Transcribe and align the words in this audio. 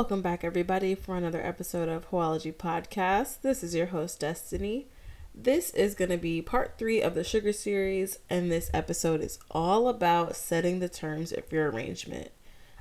Welcome 0.00 0.22
back, 0.22 0.44
everybody, 0.44 0.94
for 0.94 1.14
another 1.14 1.42
episode 1.44 1.90
of 1.90 2.08
Hoology 2.08 2.54
Podcast. 2.54 3.42
This 3.42 3.62
is 3.62 3.74
your 3.74 3.88
host, 3.88 4.18
Destiny. 4.18 4.86
This 5.34 5.74
is 5.74 5.94
going 5.94 6.08
to 6.08 6.16
be 6.16 6.40
part 6.40 6.78
three 6.78 7.02
of 7.02 7.14
the 7.14 7.22
Sugar 7.22 7.52
series, 7.52 8.18
and 8.30 8.50
this 8.50 8.70
episode 8.72 9.20
is 9.20 9.38
all 9.50 9.88
about 9.88 10.36
setting 10.36 10.78
the 10.78 10.88
terms 10.88 11.32
of 11.32 11.52
your 11.52 11.70
arrangement. 11.70 12.30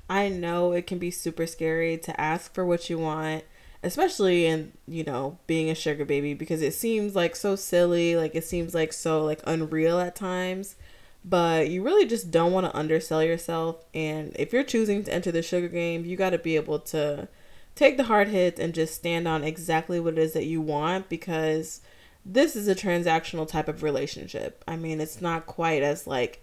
I 0.10 0.30
know 0.30 0.72
it 0.72 0.88
can 0.88 0.98
be 0.98 1.12
super 1.12 1.46
scary 1.46 1.98
to 1.98 2.20
ask 2.20 2.54
for 2.54 2.66
what 2.66 2.90
you 2.90 2.98
want, 2.98 3.44
especially 3.84 4.46
in, 4.46 4.72
you 4.88 5.04
know, 5.04 5.40
being 5.46 5.70
a 5.70 5.76
sugar 5.76 6.06
baby 6.06 6.34
because 6.34 6.62
it 6.62 6.74
seems 6.74 7.18
like 7.18 7.36
so 7.36 7.58
silly, 7.58 8.16
like 8.16 8.34
it 8.34 8.46
seems 8.46 8.74
like 8.74 8.94
so 8.94 9.26
like 9.26 9.42
unreal 9.46 10.00
at 10.00 10.16
times 10.16 10.78
but 11.24 11.70
you 11.70 11.84
really 11.84 12.06
just 12.06 12.32
don't 12.32 12.54
want 12.54 12.66
to 12.66 12.78
undersell 12.78 13.24
yourself. 13.24 13.84
And 13.94 14.36
if 14.38 14.54
you're 14.54 14.64
choosing 14.64 15.04
to 15.04 15.14
enter 15.14 15.32
the 15.32 15.42
sugar 15.42 15.68
game, 15.68 16.06
you 16.06 16.16
got 16.16 16.32
to 16.32 16.38
be 16.38 16.56
able 16.56 16.80
to 16.80 17.28
take 17.76 17.98
the 17.98 18.06
hard 18.06 18.30
hits 18.30 18.60
and 18.60 18.74
just 18.74 18.96
stand 18.96 19.28
on 19.28 19.44
exactly 19.44 20.00
what 20.00 20.14
it 20.14 20.20
is 20.20 20.34
that 20.34 20.46
you 20.46 20.62
want 20.62 21.10
because 21.10 21.82
this 22.26 22.56
is 22.56 22.68
a 22.68 22.76
transactional 22.76 23.48
type 23.48 23.68
of 23.68 23.84
relationship. 23.84 24.64
I 24.68 24.76
mean, 24.76 25.02
it's 25.02 25.22
not 25.22 25.46
quite 25.46 25.84
as 25.84 26.08
like 26.08 26.42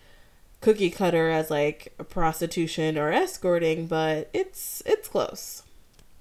cookie 0.60 0.90
cutter 0.90 1.30
as 1.30 1.50
like 1.50 1.94
prostitution 2.08 2.98
or 2.98 3.12
escorting, 3.12 3.86
but 3.86 4.30
it's 4.32 4.82
it's 4.86 5.08
close. 5.08 5.62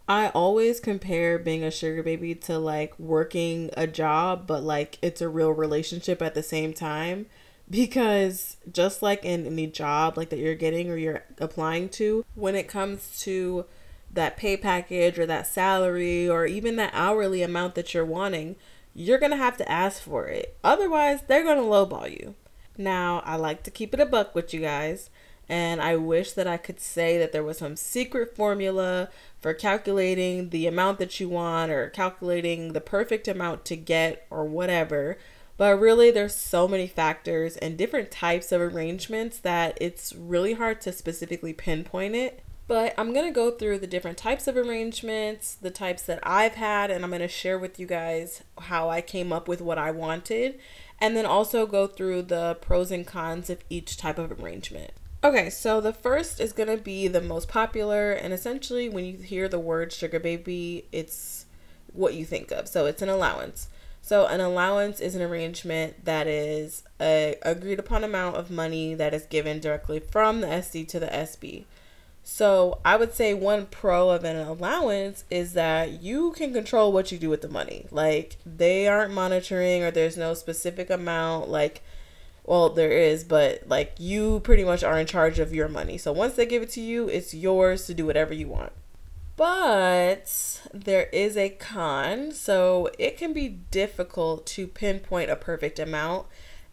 I 0.08 0.30
always 0.30 0.80
compare 0.80 1.40
being 1.40 1.64
a 1.64 1.72
sugar 1.72 2.04
baby 2.04 2.36
to 2.36 2.60
like 2.60 2.98
working 3.00 3.72
a 3.76 3.88
job, 3.88 4.46
but 4.46 4.64
like 4.64 5.00
it's 5.02 5.22
a 5.22 5.30
real 5.30 5.52
relationship 5.52 6.22
at 6.22 6.36
the 6.36 6.44
same 6.44 6.74
time 6.74 7.26
because 7.70 8.58
just 8.72 9.02
like 9.02 9.26
in 9.26 9.46
any 9.46 9.68
job 9.68 10.18
like 10.18 10.30
that 10.30 10.40
you're 10.40 10.56
getting 10.56 10.90
or 10.90 10.98
you're 10.98 11.24
applying 11.40 11.90
to 11.90 12.26
when 12.36 12.56
it 12.56 12.68
comes 12.68 13.20
to 13.20 13.66
that 14.12 14.38
pay 14.38 14.56
package 14.56 15.18
or 15.18 15.26
that 15.26 15.48
salary 15.48 16.30
or 16.30 16.46
even 16.46 16.76
that 16.76 16.92
hourly 16.94 17.42
amount 17.42 17.76
that 17.76 17.94
you're 17.94 18.06
wanting 18.06 18.56
you're 18.94 19.20
gonna 19.20 19.36
have 19.36 19.58
to 19.58 19.70
ask 19.70 20.02
for 20.02 20.28
it. 20.28 20.58
Otherwise 20.64 21.22
they're 21.28 21.44
gonna 21.44 21.62
lowball 21.62 22.10
you. 22.10 22.36
Now 22.78 23.22
i 23.26 23.36
like 23.36 23.64
to 23.64 23.72
keep 23.72 23.94
it 23.94 24.00
a 24.00 24.06
buck 24.06 24.36
with 24.36 24.54
you 24.54 24.62
guys 24.62 25.10
and 25.48 25.82
i 25.82 25.96
wish 25.96 26.32
that 26.32 26.48
i 26.48 26.58
could 26.58 26.80
say 26.80 27.18
that 27.18 27.32
there 27.32 27.44
was 27.44 27.60
some 27.60 27.76
secret 27.76 28.36
formula 28.36 29.10
for 29.40 29.54
calculating 29.54 30.50
the 30.50 30.66
amount 30.66 30.98
that 30.98 31.20
you 31.20 31.30
want 31.30 31.72
or 31.72 31.90
calculating 31.90 32.74
the 32.74 32.82
perfect 32.82 33.28
amount 33.28 33.64
to 33.64 33.76
get 33.76 34.26
or 34.30 34.44
whatever 34.44 35.18
but 35.58 35.80
really, 35.80 36.12
there's 36.12 36.36
so 36.36 36.68
many 36.68 36.88
factors 36.88 37.58
and 37.58 37.78
different 37.78 38.12
types 38.12 38.52
of 38.52 38.62
arrangements 38.62 39.38
that 39.40 39.78
it's 39.80 40.14
really 40.14 40.54
hard 40.54 40.82
to 40.82 40.92
specifically 40.92 41.54
pinpoint 41.54 42.16
it. 42.16 42.42
But 42.68 42.96
I'm 42.98 43.14
going 43.14 43.28
to 43.28 43.32
go 43.32 43.52
through 43.52 43.78
the 43.80 43.88
different 43.88 44.18
types 44.18 44.48
of 44.48 44.58
arrangements, 44.58 45.54
the 45.54 45.70
types 45.70 46.02
that 46.04 46.20
I've 46.24 46.56
had, 46.56 46.90
and 46.90 47.04
I'm 47.04 47.12
going 47.12 47.22
to 47.22 47.28
share 47.28 47.60
with 47.60 47.80
you 47.80 47.86
guys 47.86 48.44
how 48.60 48.90
I 48.90 49.02
came 49.02 49.32
up 49.32 49.48
with 49.48 49.62
what 49.62 49.78
I 49.78 49.92
wanted, 49.92 50.60
and 51.00 51.16
then 51.16 51.28
also 51.28 51.68
go 51.68 51.86
through 51.86 52.24
the 52.24 52.58
pros 52.62 52.90
and 52.90 53.06
cons 53.06 53.52
of 53.52 53.64
each 53.70 53.98
type 53.98 54.18
of 54.18 54.42
arrangement. 54.42 54.92
Okay, 55.24 55.50
so 55.50 55.80
the 55.80 55.94
first 55.94 56.40
is 56.40 56.54
going 56.54 56.70
to 56.76 56.84
be 56.84 57.08
the 57.08 57.22
most 57.22 57.48
popular, 57.48 58.12
and 58.12 58.34
essentially, 58.34 58.90
when 58.90 59.06
you 59.06 59.18
hear 59.18 59.48
the 59.48 59.60
word 59.60 59.94
sugar 59.94 60.20
baby, 60.20 60.88
it's 60.92 61.46
what 61.94 62.16
you 62.16 62.26
think 62.26 62.52
of. 62.52 62.68
So 62.68 62.88
it's 62.88 63.02
an 63.02 63.10
allowance. 63.10 63.70
So, 64.06 64.28
an 64.28 64.40
allowance 64.40 65.00
is 65.00 65.16
an 65.16 65.24
arrangement 65.24 66.06
that 66.06 66.28
is 66.28 66.84
a 67.02 67.38
agreed 67.42 67.80
upon 67.80 68.04
amount 68.04 68.36
of 68.36 68.52
money 68.52 68.94
that 68.94 69.16
is 69.16 69.26
given 69.26 69.60
directly 69.60 70.00
from 70.00 70.42
the 70.42 70.48
SD 70.48 70.88
to 70.90 71.00
the 71.00 71.08
SB. 71.08 71.64
So, 72.24 72.78
I 72.86 72.98
would 72.98 73.16
say 73.16 73.34
one 73.34 73.66
pro 73.66 74.12
of 74.12 74.24
an 74.24 74.36
allowance 74.36 75.24
is 75.32 75.54
that 75.54 76.04
you 76.04 76.34
can 76.34 76.54
control 76.54 76.94
what 76.94 77.12
you 77.12 77.18
do 77.18 77.32
with 77.32 77.42
the 77.42 77.50
money. 77.50 77.88
Like, 77.90 78.38
they 78.46 78.88
aren't 78.88 79.12
monitoring, 79.12 79.82
or 79.84 79.90
there's 79.90 80.18
no 80.18 80.36
specific 80.36 80.92
amount. 80.92 81.50
Like, 81.50 81.82
well, 82.44 82.70
there 82.70 82.92
is, 82.92 83.24
but 83.24 83.68
like, 83.68 83.96
you 83.98 84.40
pretty 84.42 84.64
much 84.64 84.84
are 84.84 85.00
in 85.00 85.08
charge 85.08 85.40
of 85.40 85.52
your 85.52 85.68
money. 85.68 85.98
So, 85.98 86.12
once 86.12 86.36
they 86.36 86.46
give 86.46 86.62
it 86.62 86.70
to 86.74 86.82
you, 86.82 87.08
it's 87.08 87.34
yours 87.34 87.88
to 87.88 87.96
do 87.96 88.06
whatever 88.06 88.36
you 88.36 88.50
want. 88.50 88.72
But 89.38 90.62
there 90.74 91.10
is 91.12 91.36
a 91.36 91.50
con. 91.50 92.32
So 92.32 92.90
it 92.98 93.18
can 93.18 93.34
be 93.34 93.50
difficult 93.50 94.46
to 94.48 94.68
pinpoint 94.68 95.30
a 95.30 95.36
perfect 95.36 95.80
amount. 95.80 96.28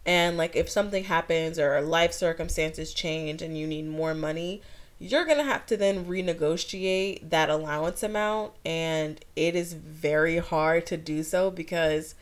And 0.05 0.37
like 0.37 0.55
if 0.55 0.69
something 0.69 1.05
happens 1.05 1.57
or 1.57 1.79
life 1.81 2.13
circumstances 2.13 2.93
change 2.93 3.41
and 3.41 3.57
you 3.57 3.67
need 3.67 3.87
more 3.87 4.13
money, 4.13 4.61
you're 4.99 5.25
going 5.25 5.37
to 5.37 5.43
have 5.43 5.65
to 5.67 5.77
then 5.77 6.05
renegotiate 6.05 7.29
that 7.29 7.49
allowance 7.49 8.03
amount. 8.03 8.53
And 8.65 9.23
it 9.35 9.55
is 9.55 9.73
very 9.73 10.37
hard 10.37 10.85
to 10.87 10.97
do 10.97 11.23
so 11.23 11.51
because 11.51 12.15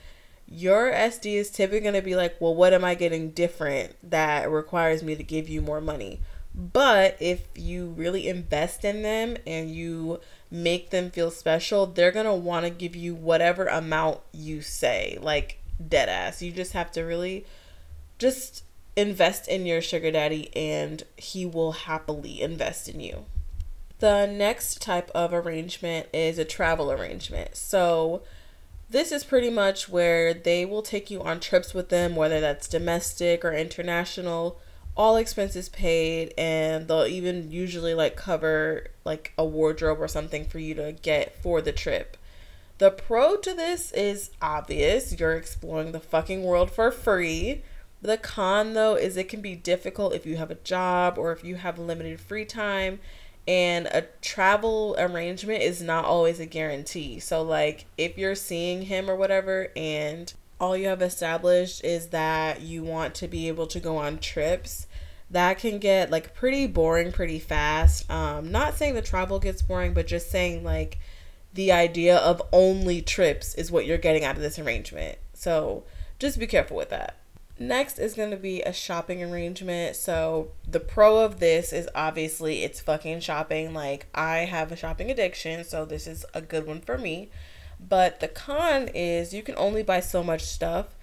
your 0.47 0.91
SD 0.91 1.35
is 1.35 1.50
typically 1.50 1.79
going 1.79 1.94
to 1.94 2.02
be 2.02 2.16
like, 2.16 2.40
well, 2.41 2.53
what 2.53 2.73
am 2.73 2.84
I 2.84 2.96
getting 2.96 3.31
different 3.31 3.96
that 4.03 4.50
requires 4.50 5.02
me 5.02 5.16
to 5.16 5.23
give 5.23 5.47
you 5.47 5.62
more 5.62 5.79
money? 5.79 6.19
But 6.54 7.16
if 7.20 7.48
you 7.56 7.88
really 7.88 8.28
invest 8.28 8.84
in 8.84 9.04
them 9.04 9.38
and 9.48 9.74
you 9.74 10.20
make 10.50 10.90
them 10.90 11.10
feel 11.10 11.32
special, 11.32 11.86
they're 11.86 12.12
going 12.12 12.26
to 12.26 12.34
want 12.34 12.66
to 12.66 12.70
give 12.70 12.96
you 12.96 13.16
whatever 13.16 13.68
amount 13.68 14.20
you 14.34 14.62
say, 14.62 15.18
like 15.22 15.60
dead 15.88 16.10
ass. 16.10 16.42
You 16.42 16.52
just 16.52 16.74
have 16.74 16.92
to 16.92 17.02
really 17.04 17.46
just 18.20 18.64
invest 18.96 19.48
in 19.48 19.66
your 19.66 19.82
sugar 19.82 20.12
daddy 20.12 20.56
and 20.56 21.04
he 21.16 21.46
will 21.46 21.72
happily 21.72 22.42
invest 22.42 22.90
in 22.90 23.00
you. 23.00 23.26
The 24.00 24.26
next 24.26 24.82
type 24.82 25.10
of 25.16 25.34
arrangement 25.34 26.08
is 26.12 26.38
a 26.38 26.46
travel 26.46 26.92
arrangement. 26.92 27.56
So, 27.56 28.24
this 28.90 29.14
is 29.14 29.24
pretty 29.24 29.50
much 29.50 29.88
where 29.88 30.34
they 30.34 30.66
will 30.66 30.82
take 30.82 31.10
you 31.10 31.22
on 31.22 31.40
trips 31.40 31.74
with 31.74 31.88
them, 31.88 32.16
whether 32.16 32.42
that's 32.42 32.68
domestic 32.68 33.46
or 33.46 33.54
international 33.54 34.60
all 34.96 35.16
expenses 35.16 35.69
paid 35.69 36.34
and 36.38 36.88
they'll 36.88 37.06
even 37.06 37.52
usually 37.52 37.94
like 37.94 38.16
cover 38.16 38.88
like 39.06 39.34
a 39.38 39.46
wardrobe 39.46 40.00
or 40.00 40.07
something 40.07 40.46
for 40.46 40.59
you 40.59 40.74
to 40.75 40.91
get 41.02 41.35
for 41.41 41.62
the 41.62 41.72
trip. 41.72 42.18
The 42.78 42.91
pro 42.91 43.38
to 43.38 43.53
this 43.53 43.91
is 43.91 44.31
obvious. 44.41 45.18
You're 45.19 45.35
exploring 45.35 45.91
the 45.91 46.00
fucking 46.00 46.44
world 46.44 46.72
for 46.72 46.91
free. 46.91 47.63
The 48.02 48.18
con 48.18 48.74
though 48.74 48.96
is 48.96 49.16
it 49.16 49.29
can 49.29 49.41
be 49.41 49.56
difficult 49.56 50.13
if 50.13 50.25
you 50.25 50.38
have 50.38 50.52
a 50.52 50.56
job 50.56 51.18
or 51.18 51.31
if 51.31 51.44
you 51.44 51.56
have 51.56 51.78
limited 51.79 52.19
free 52.19 52.46
time 52.46 53.00
and 53.47 53.88
a 53.88 54.06
travel 54.22 54.96
arrangement 55.00 55.63
is 55.63 55.81
not 55.81 56.06
always 56.06 56.40
a 56.40 56.46
guarantee. 56.46 57.19
So 57.19 57.41
like 57.41 57.85
if 57.97 58.18
you're 58.18 58.35
seeing 58.35 58.84
him 58.84 59.09
or 59.09 59.16
whatever 59.16 59.69
and 59.75 60.34
all 60.62 60.78
you 60.78 60.88
have 60.88 61.02
established 61.02 61.84
is 61.84 62.10
that 62.10 62.62
you 62.62 62.84
want 62.84 63.16
to 63.16 63.28
be 63.28 63.48
able 63.48 63.66
to 63.66 63.80
go 63.80 63.98
on 63.98 64.20
trips. 64.20 64.86
That 65.32 65.58
can 65.58 65.80
get 65.80 66.12
like 66.12 66.36
pretty 66.36 66.68
boring 66.68 67.12
pretty 67.12 67.40
fast. 67.40 68.10
Um 68.12 68.52
not 68.52 68.76
saying 68.76 68.94
the 68.94 69.02
travel 69.02 69.40
gets 69.40 69.64
boring 69.64 69.94
but 69.94 70.06
just 70.06 70.30
saying 70.30 70.64
like 70.64 71.00
the 71.54 71.72
idea 71.72 72.16
of 72.16 72.42
only 72.54 73.02
trips 73.02 73.56
is 73.56 73.72
what 73.72 73.86
you're 73.86 73.98
getting 73.98 74.24
out 74.24 74.36
of 74.36 74.42
this 74.42 74.60
arrangement. 74.60 75.18
So 75.34 75.84
just 76.20 76.38
be 76.38 76.48
careful 76.48 76.78
with 76.78 76.90
that. 76.90 77.18
Next 77.58 77.98
is 77.98 78.14
going 78.14 78.32
to 78.32 78.38
be 78.38 78.62
a 78.62 78.74
shopping 78.74 79.24
arrangement. 79.24 79.96
So 79.96 80.52
the 80.68 80.80
pro 80.80 81.20
of 81.20 81.40
this 81.40 81.74
is 81.74 81.90
obviously 81.94 82.64
it's 82.64 82.80
fucking 82.80 83.22
shopping. 83.22 83.74
Like 83.74 84.06
i 84.14 84.40
have 84.40 84.72
a 84.72 84.76
shopping 84.76 85.10
addiction 85.10 85.64
so 85.64 85.86
this 85.86 86.06
is 86.06 86.24
a 86.36 86.42
good 86.42 86.68
one 86.68 86.82
for 86.82 87.00
me 87.00 87.32
but 87.88 88.19
the 88.19 88.28
con 88.28 88.90
is 88.94 89.34
you 89.34 89.44
can 89.44 89.56
only 89.58 89.84
buy 89.84 90.00
so 90.00 90.24
much 90.24 90.44
stuff. 90.44 90.96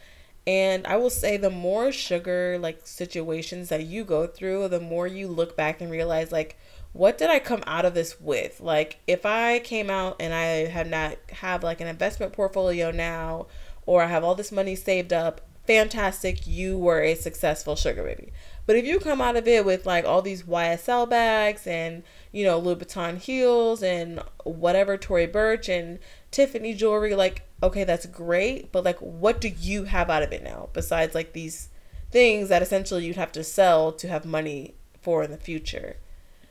And 0.46 0.86
I 0.86 0.96
will 0.96 1.10
say 1.10 1.36
the 1.36 1.50
more 1.50 1.92
sugar 1.92 2.58
like 2.58 2.86
situations 2.86 3.68
that 3.68 3.84
you 3.84 4.04
go 4.04 4.26
through, 4.26 4.68
the 4.68 4.80
more 4.80 5.06
you 5.06 5.28
look 5.28 5.56
back 5.56 5.80
and 5.80 5.90
realize 5.90 6.32
like 6.32 6.58
what 6.92 7.18
did 7.18 7.28
I 7.28 7.38
come 7.38 7.62
out 7.66 7.84
of 7.84 7.94
this 7.94 8.20
with? 8.20 8.60
Like 8.60 9.00
if 9.06 9.26
I 9.26 9.58
came 9.58 9.90
out 9.90 10.16
and 10.20 10.32
I 10.32 10.66
have 10.66 10.88
not 10.88 11.18
have 11.30 11.62
like 11.62 11.80
an 11.80 11.86
investment 11.86 12.32
portfolio 12.32 12.90
now 12.90 13.46
or 13.84 14.02
I 14.02 14.06
have 14.06 14.24
all 14.24 14.34
this 14.34 14.52
money 14.52 14.74
saved 14.74 15.12
up, 15.12 15.42
fantastic, 15.66 16.46
you 16.46 16.78
were 16.78 17.02
a 17.02 17.14
successful 17.14 17.76
sugar 17.76 18.02
baby. 18.02 18.32
But 18.64 18.76
if 18.76 18.86
you 18.86 18.98
come 18.98 19.20
out 19.20 19.36
of 19.36 19.46
it 19.46 19.64
with 19.64 19.86
like 19.86 20.04
all 20.06 20.22
these 20.22 20.42
YSL 20.42 21.08
bags 21.08 21.66
and, 21.66 22.02
you 22.32 22.44
know, 22.44 22.60
Louboutin 22.60 23.18
heels 23.18 23.82
and 23.82 24.22
whatever 24.44 24.96
Tory 24.96 25.26
Burch 25.26 25.68
and 25.68 25.98
Tiffany 26.30 26.74
jewelry, 26.74 27.14
like, 27.14 27.42
okay, 27.62 27.84
that's 27.84 28.06
great, 28.06 28.70
but 28.72 28.84
like, 28.84 28.98
what 28.98 29.40
do 29.40 29.48
you 29.48 29.84
have 29.84 30.10
out 30.10 30.22
of 30.22 30.32
it 30.32 30.42
now 30.42 30.68
besides 30.72 31.14
like 31.14 31.32
these 31.32 31.68
things 32.10 32.48
that 32.48 32.62
essentially 32.62 33.06
you'd 33.06 33.16
have 33.16 33.32
to 33.32 33.44
sell 33.44 33.92
to 33.92 34.08
have 34.08 34.24
money 34.24 34.74
for 35.00 35.22
in 35.22 35.30
the 35.30 35.38
future? 35.38 35.96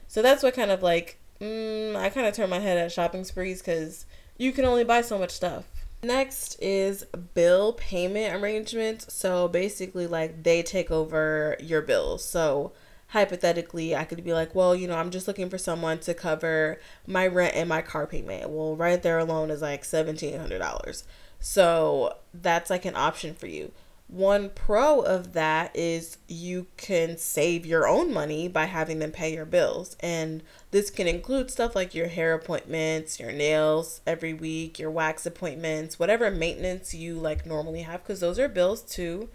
So 0.08 0.22
that's 0.22 0.44
what 0.44 0.54
kind 0.54 0.72
of 0.72 0.82
like, 0.82 1.20
mm, 1.40 1.96
I 1.96 2.10
kind 2.10 2.28
of 2.28 2.34
turn 2.34 2.50
my 2.50 2.60
head 2.60 2.78
at 2.78 2.92
shopping 2.92 3.24
sprees 3.24 3.62
because 3.62 4.06
you 4.38 4.52
can 4.52 4.66
only 4.66 4.84
buy 4.84 5.02
so 5.02 5.20
much 5.20 5.32
stuff. 5.32 5.66
Next 6.04 6.58
is 6.62 7.04
bill 7.34 7.74
payment 7.74 8.36
arrangements. 8.36 9.14
So 9.14 9.48
basically, 9.48 10.08
like, 10.08 10.44
they 10.44 10.62
take 10.62 10.92
over 10.92 11.58
your 11.60 11.82
bills. 11.82 12.24
So 12.24 12.72
hypothetically, 13.07 13.95
I 13.95 14.04
could 14.04 14.24
be 14.24 14.33
like, 14.33 14.54
well, 14.54 14.75
you 14.75 14.88
know, 14.88 14.98
I'm 14.98 15.12
just 15.12 15.27
looking 15.27 15.50
for 15.50 15.57
someone 15.57 16.00
to 16.00 16.13
cover 16.13 16.80
my 17.06 17.27
rent 17.27 17.56
and 17.56 17.69
my 17.69 17.81
car 17.81 18.06
payment. 18.06 18.50
Well, 18.50 18.75
right 18.75 19.01
there 19.01 19.19
alone 19.19 19.50
is 19.50 19.62
like 19.62 19.83
$1,700. 19.83 21.04
So 21.39 22.18
that's 22.33 22.69
like 22.69 22.86
an 22.86 22.95
option 22.95 23.33
for 23.33 23.48
you. 23.48 23.71
One 24.09 24.51
pro 24.51 25.01
of 25.01 25.33
that 25.33 25.75
is 25.75 26.18
you 26.30 26.68
can 26.77 27.18
save 27.18 27.65
your 27.65 27.88
own 27.88 28.13
money 28.13 28.48
by 28.48 28.65
having 28.65 29.00
them 29.00 29.12
pay 29.12 29.33
your 29.33 29.45
bills. 29.45 29.98
And 30.00 30.44
this 30.71 30.89
can 30.89 31.07
include 31.07 31.51
stuff 31.51 31.75
like 31.75 31.94
your 31.94 32.07
hair 32.07 32.33
appointments, 32.33 33.19
your 33.19 33.33
nails 33.33 34.00
every 34.07 34.33
week, 34.33 34.80
your 34.80 34.92
wax 34.92 35.25
appointments, 35.25 36.00
whatever 36.00 36.31
maintenance 36.31 36.94
you 36.94 37.15
like 37.15 37.45
normally 37.45 37.81
have, 37.81 38.04
because 38.04 38.21
those 38.21 38.39
are 38.39 38.48
bills 38.48 38.81
too. 38.81 39.30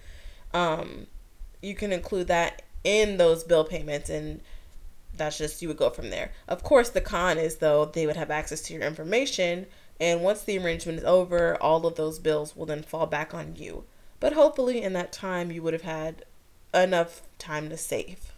Um, 0.54 1.06
you 1.60 1.74
can 1.74 1.92
include 1.92 2.26
that 2.28 2.62
in 2.84 3.16
those 3.16 3.44
bill 3.44 3.64
payments 3.64 4.10
and 4.10 4.40
that's 5.16 5.38
just 5.38 5.62
you 5.62 5.68
would 5.68 5.76
go 5.76 5.90
from 5.90 6.10
there. 6.10 6.32
Of 6.48 6.62
course, 6.62 6.88
the 6.88 7.00
con 7.00 7.38
is 7.38 7.56
though 7.56 7.84
they 7.84 8.06
would 8.06 8.16
have 8.16 8.30
access 8.30 8.62
to 8.62 8.74
your 8.74 8.82
information, 8.82 9.66
and 10.00 10.22
once 10.22 10.42
the 10.42 10.58
arrangement 10.58 10.98
is 10.98 11.04
over, 11.04 11.56
all 11.62 11.86
of 11.86 11.96
those 11.96 12.18
bills 12.18 12.56
will 12.56 12.66
then 12.66 12.82
fall 12.82 13.06
back 13.06 13.34
on 13.34 13.54
you. 13.56 13.84
But 14.20 14.32
hopefully, 14.32 14.82
in 14.82 14.92
that 14.94 15.12
time, 15.12 15.50
you 15.50 15.62
would 15.62 15.72
have 15.72 15.82
had 15.82 16.24
enough 16.72 17.22
time 17.38 17.68
to 17.68 17.76
save. 17.76 18.32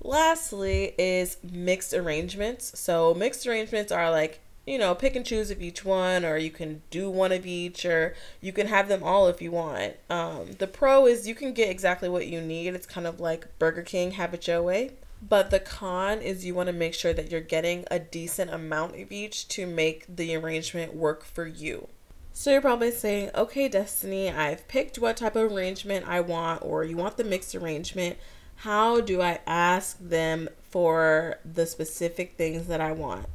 Lastly, 0.00 0.94
is 0.98 1.38
mixed 1.42 1.94
arrangements. 1.94 2.78
So, 2.78 3.14
mixed 3.14 3.46
arrangements 3.46 3.90
are 3.90 4.10
like, 4.10 4.40
you 4.66 4.78
know, 4.78 4.94
pick 4.94 5.14
and 5.14 5.24
choose 5.24 5.50
of 5.52 5.62
each 5.62 5.84
one, 5.84 6.24
or 6.24 6.36
you 6.36 6.50
can 6.50 6.82
do 6.90 7.08
one 7.08 7.30
of 7.30 7.46
each, 7.46 7.84
or 7.84 8.14
you 8.40 8.52
can 8.52 8.66
have 8.66 8.88
them 8.88 9.02
all 9.02 9.28
if 9.28 9.40
you 9.40 9.52
want. 9.52 9.94
Um, 10.10 10.52
the 10.58 10.66
pro 10.66 11.06
is 11.06 11.28
you 11.28 11.36
can 11.36 11.52
get 11.54 11.70
exactly 11.70 12.08
what 12.08 12.26
you 12.26 12.40
need. 12.40 12.74
It's 12.74 12.86
kind 12.86 13.06
of 13.06 13.20
like 13.20 13.58
Burger 13.60 13.82
King, 13.82 14.12
have 14.12 14.34
it 14.34 14.48
your 14.48 14.62
way. 14.62 14.92
But 15.26 15.50
the 15.50 15.60
con 15.60 16.20
is 16.20 16.44
you 16.44 16.54
want 16.54 16.66
to 16.66 16.72
make 16.72 16.94
sure 16.94 17.12
that 17.12 17.30
you're 17.30 17.40
getting 17.40 17.84
a 17.90 17.98
decent 17.98 18.52
amount 18.52 19.00
of 19.00 19.12
each 19.12 19.48
to 19.48 19.66
make 19.66 20.04
the 20.14 20.34
arrangement 20.34 20.94
work 20.94 21.24
for 21.24 21.46
you. 21.46 21.88
So 22.32 22.50
you're 22.50 22.60
probably 22.60 22.90
saying, 22.90 23.30
okay, 23.34 23.68
Destiny, 23.68 24.30
I've 24.30 24.68
picked 24.68 24.98
what 24.98 25.16
type 25.16 25.36
of 25.36 25.50
arrangement 25.50 26.06
I 26.06 26.20
want, 26.20 26.62
or 26.62 26.84
you 26.84 26.96
want 26.96 27.16
the 27.16 27.24
mixed 27.24 27.54
arrangement. 27.54 28.18
How 28.56 29.00
do 29.00 29.22
I 29.22 29.38
ask 29.46 29.98
them 29.98 30.48
for 30.60 31.38
the 31.44 31.66
specific 31.66 32.36
things 32.36 32.66
that 32.66 32.80
I 32.80 32.92
want? 32.92 33.26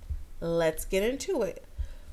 Let's 0.42 0.84
get 0.84 1.04
into 1.04 1.44
it. 1.44 1.64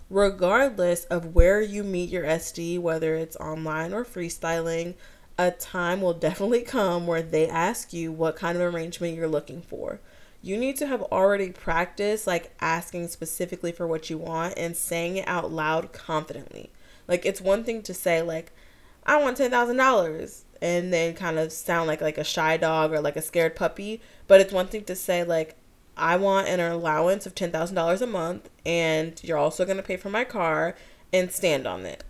Regardless 0.08 1.04
of 1.06 1.34
where 1.34 1.60
you 1.60 1.82
meet 1.82 2.10
your 2.10 2.24
SD, 2.24 2.78
whether 2.78 3.16
it's 3.16 3.36
online 3.36 3.92
or 3.92 4.04
freestyling, 4.04 4.94
a 5.36 5.50
time 5.50 6.00
will 6.00 6.14
definitely 6.14 6.62
come 6.76 7.06
where 7.06 7.22
they 7.22 7.48
ask 7.48 7.92
you 7.92 8.12
what 8.12 8.36
kind 8.36 8.56
of 8.56 8.74
arrangement 8.74 9.16
you're 9.16 9.26
looking 9.26 9.62
for 9.62 9.98
you 10.42 10.56
need 10.56 10.76
to 10.76 10.86
have 10.86 11.02
already 11.02 11.50
practiced 11.50 12.26
like 12.26 12.52
asking 12.60 13.08
specifically 13.08 13.72
for 13.72 13.86
what 13.86 14.08
you 14.08 14.18
want 14.18 14.54
and 14.56 14.76
saying 14.76 15.16
it 15.16 15.26
out 15.26 15.50
loud 15.50 15.92
confidently. 15.92 16.70
Like 17.06 17.26
it's 17.26 17.40
one 17.40 17.64
thing 17.64 17.82
to 17.82 17.94
say 17.94 18.22
like 18.22 18.52
I 19.04 19.20
want 19.20 19.38
$10,000 19.38 20.42
and 20.60 20.92
then 20.92 21.14
kind 21.14 21.38
of 21.38 21.52
sound 21.52 21.88
like 21.88 22.00
like 22.00 22.18
a 22.18 22.24
shy 22.24 22.56
dog 22.56 22.92
or 22.92 23.00
like 23.00 23.16
a 23.16 23.22
scared 23.22 23.56
puppy, 23.56 24.00
but 24.26 24.40
it's 24.40 24.52
one 24.52 24.68
thing 24.68 24.84
to 24.84 24.94
say 24.94 25.24
like 25.24 25.56
I 25.98 26.16
want 26.16 26.48
an 26.48 26.60
allowance 26.60 27.26
of 27.26 27.34
$10,000 27.34 28.00
a 28.00 28.06
month 28.06 28.48
and 28.64 29.20
you're 29.22 29.38
also 29.38 29.64
going 29.64 29.76
to 29.76 29.82
pay 29.82 29.96
for 29.96 30.10
my 30.10 30.24
car 30.24 30.74
and 31.12 31.30
stand 31.30 31.66
on 31.66 31.84
it. 31.86 32.04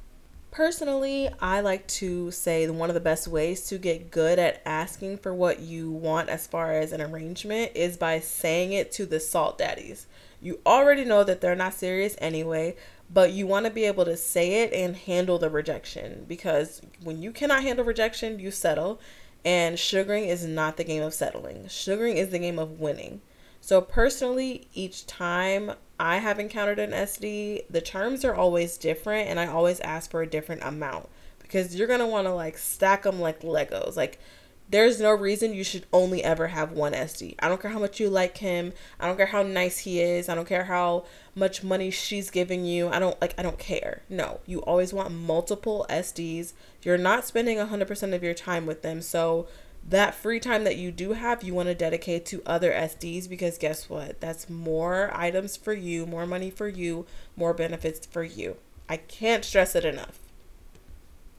Personally, 0.50 1.29
I 1.40 1.61
like 1.61 1.87
to 1.88 2.31
say 2.31 2.69
one 2.69 2.90
of 2.90 2.94
the 2.94 3.00
best 3.00 3.29
ways 3.29 3.67
to 3.69 3.79
get 3.79 4.11
good 4.11 4.38
at 4.38 4.62
asking 4.64 5.19
for 5.19 5.35
what 5.35 5.61
you 5.61 5.90
want 5.90 6.31
as 6.31 6.46
far 6.46 6.73
as 6.73 6.93
an 6.93 7.00
arrangement 7.00 7.73
is 7.75 7.96
by 7.96 8.19
saying 8.19 8.73
it 8.73 8.90
to 8.93 9.06
the 9.06 9.20
salt 9.20 9.58
daddies. 9.58 10.06
You 10.41 10.61
already 10.67 11.05
know 11.05 11.23
that 11.25 11.41
they're 11.41 11.55
not 11.55 11.75
serious 11.75 12.17
anyway, 12.19 12.76
but 13.12 13.32
you 13.32 13.46
want 13.46 13.67
to 13.67 13.73
be 13.73 13.84
able 13.84 14.05
to 14.06 14.17
say 14.17 14.62
it 14.62 14.73
and 14.73 14.96
handle 14.96 15.38
the 15.38 15.50
rejection 15.50 16.25
because 16.26 16.82
when 17.02 17.23
you 17.23 17.31
cannot 17.31 17.62
handle 17.62 17.84
rejection, 17.84 18.38
you 18.38 18.50
settle. 18.50 19.00
And 19.44 19.79
sugaring 19.79 20.25
is 20.25 20.44
not 20.44 20.76
the 20.76 20.84
game 20.84 21.02
of 21.02 21.14
settling, 21.14 21.69
sugaring 21.69 22.17
is 22.17 22.31
the 22.31 22.41
game 22.41 22.58
of 22.58 22.81
winning. 22.81 23.20
So, 23.69 23.82
personally, 23.82 24.67
each 24.73 25.05
time 25.05 25.73
I 26.00 26.20
have 26.20 26.41
encountered 26.41 26.79
an 26.79 26.93
SD, 26.93 27.65
the 27.69 27.82
terms 27.82 28.25
are 28.25 28.35
always 28.35 28.79
different, 28.79 29.29
and 29.29 29.38
I 29.38 29.47
always 29.47 29.79
ask 29.81 30.11
for 30.11 30.23
a 30.23 30.26
different 30.26 30.62
amount 30.65 31.11
because 31.38 31.76
you're 31.76 31.87
gonna 31.87 32.06
want 32.06 32.26
to 32.26 32.32
like 32.32 32.56
stack 32.56 33.03
them 33.03 33.20
like 33.20 33.43
Legos. 33.43 33.94
Like, 33.94 34.20
there's 34.70 34.99
no 35.03 35.11
reason 35.11 35.53
you 35.53 35.65
should 35.65 35.85
only 35.93 36.25
ever 36.25 36.47
have 36.49 36.73
one 36.73 36.94
SD. 36.94 37.35
I 37.41 37.49
don't 37.49 37.61
care 37.61 37.70
how 37.70 37.79
much 37.79 38.00
you 38.00 38.09
like 38.09 38.38
him. 38.38 38.73
I 38.99 39.06
don't 39.06 39.19
care 39.19 39.26
how 39.26 39.43
nice 39.43 39.81
he 39.81 40.00
is. 40.00 40.31
I 40.31 40.35
don't 40.35 40.49
care 40.49 40.65
how 40.65 41.05
much 41.35 41.62
money 41.62 41.91
she's 41.91 42.31
giving 42.31 42.65
you. 42.65 42.88
I 42.88 42.99
don't 42.99 43.20
like 43.20 43.35
I 43.37 43.43
don't 43.43 43.59
care. 43.59 44.00
No, 44.09 44.41
you 44.47 44.61
always 44.61 44.94
want 44.94 45.12
multiple 45.12 45.85
SDs. 45.91 46.55
You're 46.82 46.97
not 46.97 47.26
spending 47.26 47.59
100% 47.59 48.15
of 48.15 48.23
your 48.23 48.32
time 48.32 48.65
with 48.65 48.81
them. 48.81 49.03
So 49.03 49.47
that 49.86 50.14
free 50.14 50.40
time 50.40 50.64
that 50.64 50.76
you 50.76 50.90
do 50.90 51.12
have, 51.12 51.42
you 51.42 51.54
want 51.54 51.69
to 51.69 51.75
dedicate 51.75 52.26
to 52.26 52.42
other 52.44 52.72
SDs 52.72 53.28
because 53.28 53.58
guess 53.58 53.88
what? 53.88 54.20
That's 54.20 54.48
more 54.48 55.10
items 55.14 55.56
for 55.56 55.72
you, 55.72 56.06
more 56.06 56.26
money 56.26 56.50
for 56.50 56.69
you, 56.69 57.06
more 57.36 57.54
benefits 57.54 58.06
for 58.06 58.22
you. 58.22 58.56
I 58.88 58.98
can't 58.98 59.44
stress 59.44 59.75
it 59.75 59.84
enough. 59.84 60.19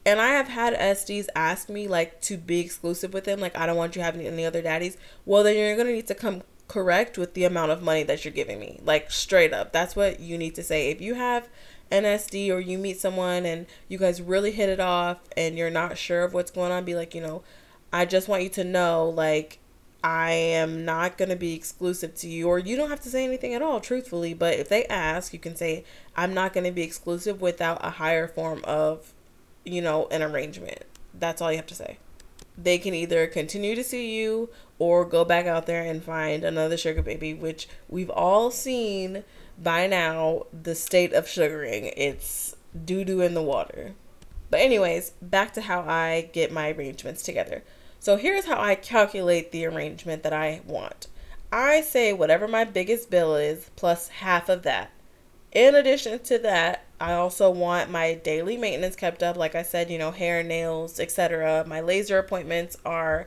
And 0.04 0.20
I 0.20 0.30
have 0.30 0.48
had 0.48 0.74
SDs 0.74 1.26
ask 1.36 1.68
me 1.68 1.86
like 1.86 2.20
to 2.22 2.36
be 2.36 2.60
exclusive 2.60 3.12
with 3.12 3.24
them, 3.24 3.40
like 3.40 3.56
I 3.56 3.66
don't 3.66 3.76
want 3.76 3.94
you 3.94 4.02
having 4.02 4.26
any 4.26 4.44
other 4.44 4.62
daddies. 4.62 4.96
Well, 5.26 5.42
then 5.42 5.56
you're 5.56 5.76
gonna 5.76 5.92
need 5.92 6.06
to 6.08 6.14
come 6.14 6.42
correct 6.68 7.18
with 7.18 7.34
the 7.34 7.44
amount 7.44 7.72
of 7.72 7.82
money 7.82 8.02
that 8.04 8.24
you're 8.24 8.32
giving 8.32 8.58
me, 8.58 8.80
like 8.84 9.10
straight 9.10 9.52
up. 9.52 9.72
That's 9.72 9.94
what 9.94 10.20
you 10.20 10.38
need 10.38 10.54
to 10.54 10.62
say. 10.62 10.90
If 10.90 11.00
you 11.00 11.14
have 11.14 11.48
an 11.90 12.04
SD 12.04 12.50
or 12.50 12.60
you 12.60 12.78
meet 12.78 13.00
someone 13.00 13.44
and 13.44 13.66
you 13.88 13.98
guys 13.98 14.22
really 14.22 14.52
hit 14.52 14.68
it 14.68 14.80
off 14.80 15.18
and 15.36 15.58
you're 15.58 15.70
not 15.70 15.98
sure 15.98 16.22
of 16.22 16.32
what's 16.32 16.50
going 16.50 16.72
on, 16.72 16.84
be 16.84 16.94
like, 16.94 17.14
you 17.14 17.20
know, 17.20 17.42
I 17.92 18.04
just 18.04 18.28
want 18.28 18.42
you 18.42 18.48
to 18.50 18.64
know, 18.64 19.08
like, 19.08 19.58
I 20.02 20.30
am 20.32 20.84
not 20.84 21.18
going 21.18 21.28
to 21.28 21.36
be 21.36 21.54
exclusive 21.54 22.14
to 22.16 22.28
you, 22.28 22.48
or 22.48 22.58
you 22.58 22.76
don't 22.76 22.90
have 22.90 23.00
to 23.00 23.10
say 23.10 23.24
anything 23.24 23.54
at 23.54 23.62
all, 23.62 23.80
truthfully. 23.80 24.32
But 24.32 24.58
if 24.58 24.68
they 24.68 24.86
ask, 24.86 25.32
you 25.32 25.38
can 25.38 25.56
say, 25.56 25.84
I'm 26.16 26.32
not 26.32 26.52
going 26.52 26.64
to 26.64 26.72
be 26.72 26.82
exclusive 26.82 27.40
without 27.40 27.84
a 27.84 27.90
higher 27.90 28.26
form 28.26 28.62
of 28.64 29.12
you 29.64 29.82
know, 29.82 30.06
an 30.10 30.22
arrangement. 30.22 30.84
That's 31.14 31.40
all 31.40 31.50
you 31.50 31.58
have 31.58 31.66
to 31.66 31.74
say. 31.74 31.98
They 32.56 32.78
can 32.78 32.94
either 32.94 33.26
continue 33.26 33.74
to 33.74 33.84
see 33.84 34.18
you 34.18 34.50
or 34.78 35.04
go 35.04 35.24
back 35.24 35.46
out 35.46 35.66
there 35.66 35.82
and 35.82 36.02
find 36.02 36.44
another 36.44 36.76
sugar 36.76 37.02
baby, 37.02 37.34
which 37.34 37.68
we've 37.88 38.10
all 38.10 38.50
seen 38.50 39.24
by 39.58 39.86
now 39.86 40.46
the 40.52 40.74
state 40.74 41.12
of 41.12 41.28
sugaring. 41.28 41.86
It's 41.96 42.56
doo 42.84 43.04
doo 43.04 43.20
in 43.20 43.34
the 43.34 43.42
water. 43.42 43.94
But, 44.50 44.60
anyways, 44.60 45.10
back 45.22 45.52
to 45.54 45.62
how 45.62 45.82
I 45.82 46.28
get 46.32 46.52
my 46.52 46.70
arrangements 46.70 47.22
together. 47.22 47.62
So, 48.02 48.16
here's 48.16 48.46
how 48.46 48.58
I 48.58 48.76
calculate 48.76 49.52
the 49.52 49.66
arrangement 49.66 50.22
that 50.22 50.32
I 50.32 50.62
want 50.64 51.06
I 51.52 51.82
say 51.82 52.14
whatever 52.14 52.48
my 52.48 52.64
biggest 52.64 53.10
bill 53.10 53.36
is 53.36 53.70
plus 53.76 54.08
half 54.08 54.48
of 54.48 54.62
that. 54.62 54.90
In 55.52 55.74
addition 55.74 56.18
to 56.20 56.38
that, 56.38 56.84
I 56.98 57.12
also 57.12 57.50
want 57.50 57.90
my 57.90 58.14
daily 58.14 58.56
maintenance 58.56 58.96
kept 58.96 59.22
up. 59.22 59.36
Like 59.36 59.54
I 59.54 59.62
said, 59.62 59.90
you 59.90 59.98
know, 59.98 60.12
hair, 60.12 60.42
nails, 60.42 60.98
etc. 60.98 61.64
My 61.66 61.80
laser 61.82 62.18
appointments 62.18 62.78
are, 62.86 63.26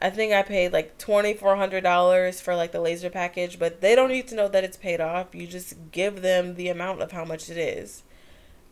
I 0.00 0.10
think 0.10 0.32
I 0.32 0.42
paid 0.42 0.72
like 0.72 0.98
twenty 0.98 1.34
four 1.34 1.54
hundred 1.54 1.82
dollars 1.82 2.40
for 2.40 2.56
like 2.56 2.72
the 2.72 2.80
laser 2.80 3.10
package, 3.10 3.58
but 3.58 3.80
they 3.80 3.94
don't 3.94 4.10
need 4.10 4.26
to 4.28 4.34
know 4.34 4.48
that 4.48 4.64
it's 4.64 4.76
paid 4.76 5.00
off. 5.00 5.32
You 5.32 5.46
just 5.46 5.74
give 5.92 6.22
them 6.22 6.56
the 6.56 6.68
amount 6.70 7.02
of 7.02 7.12
how 7.12 7.24
much 7.24 7.50
it 7.50 7.58
is. 7.58 8.02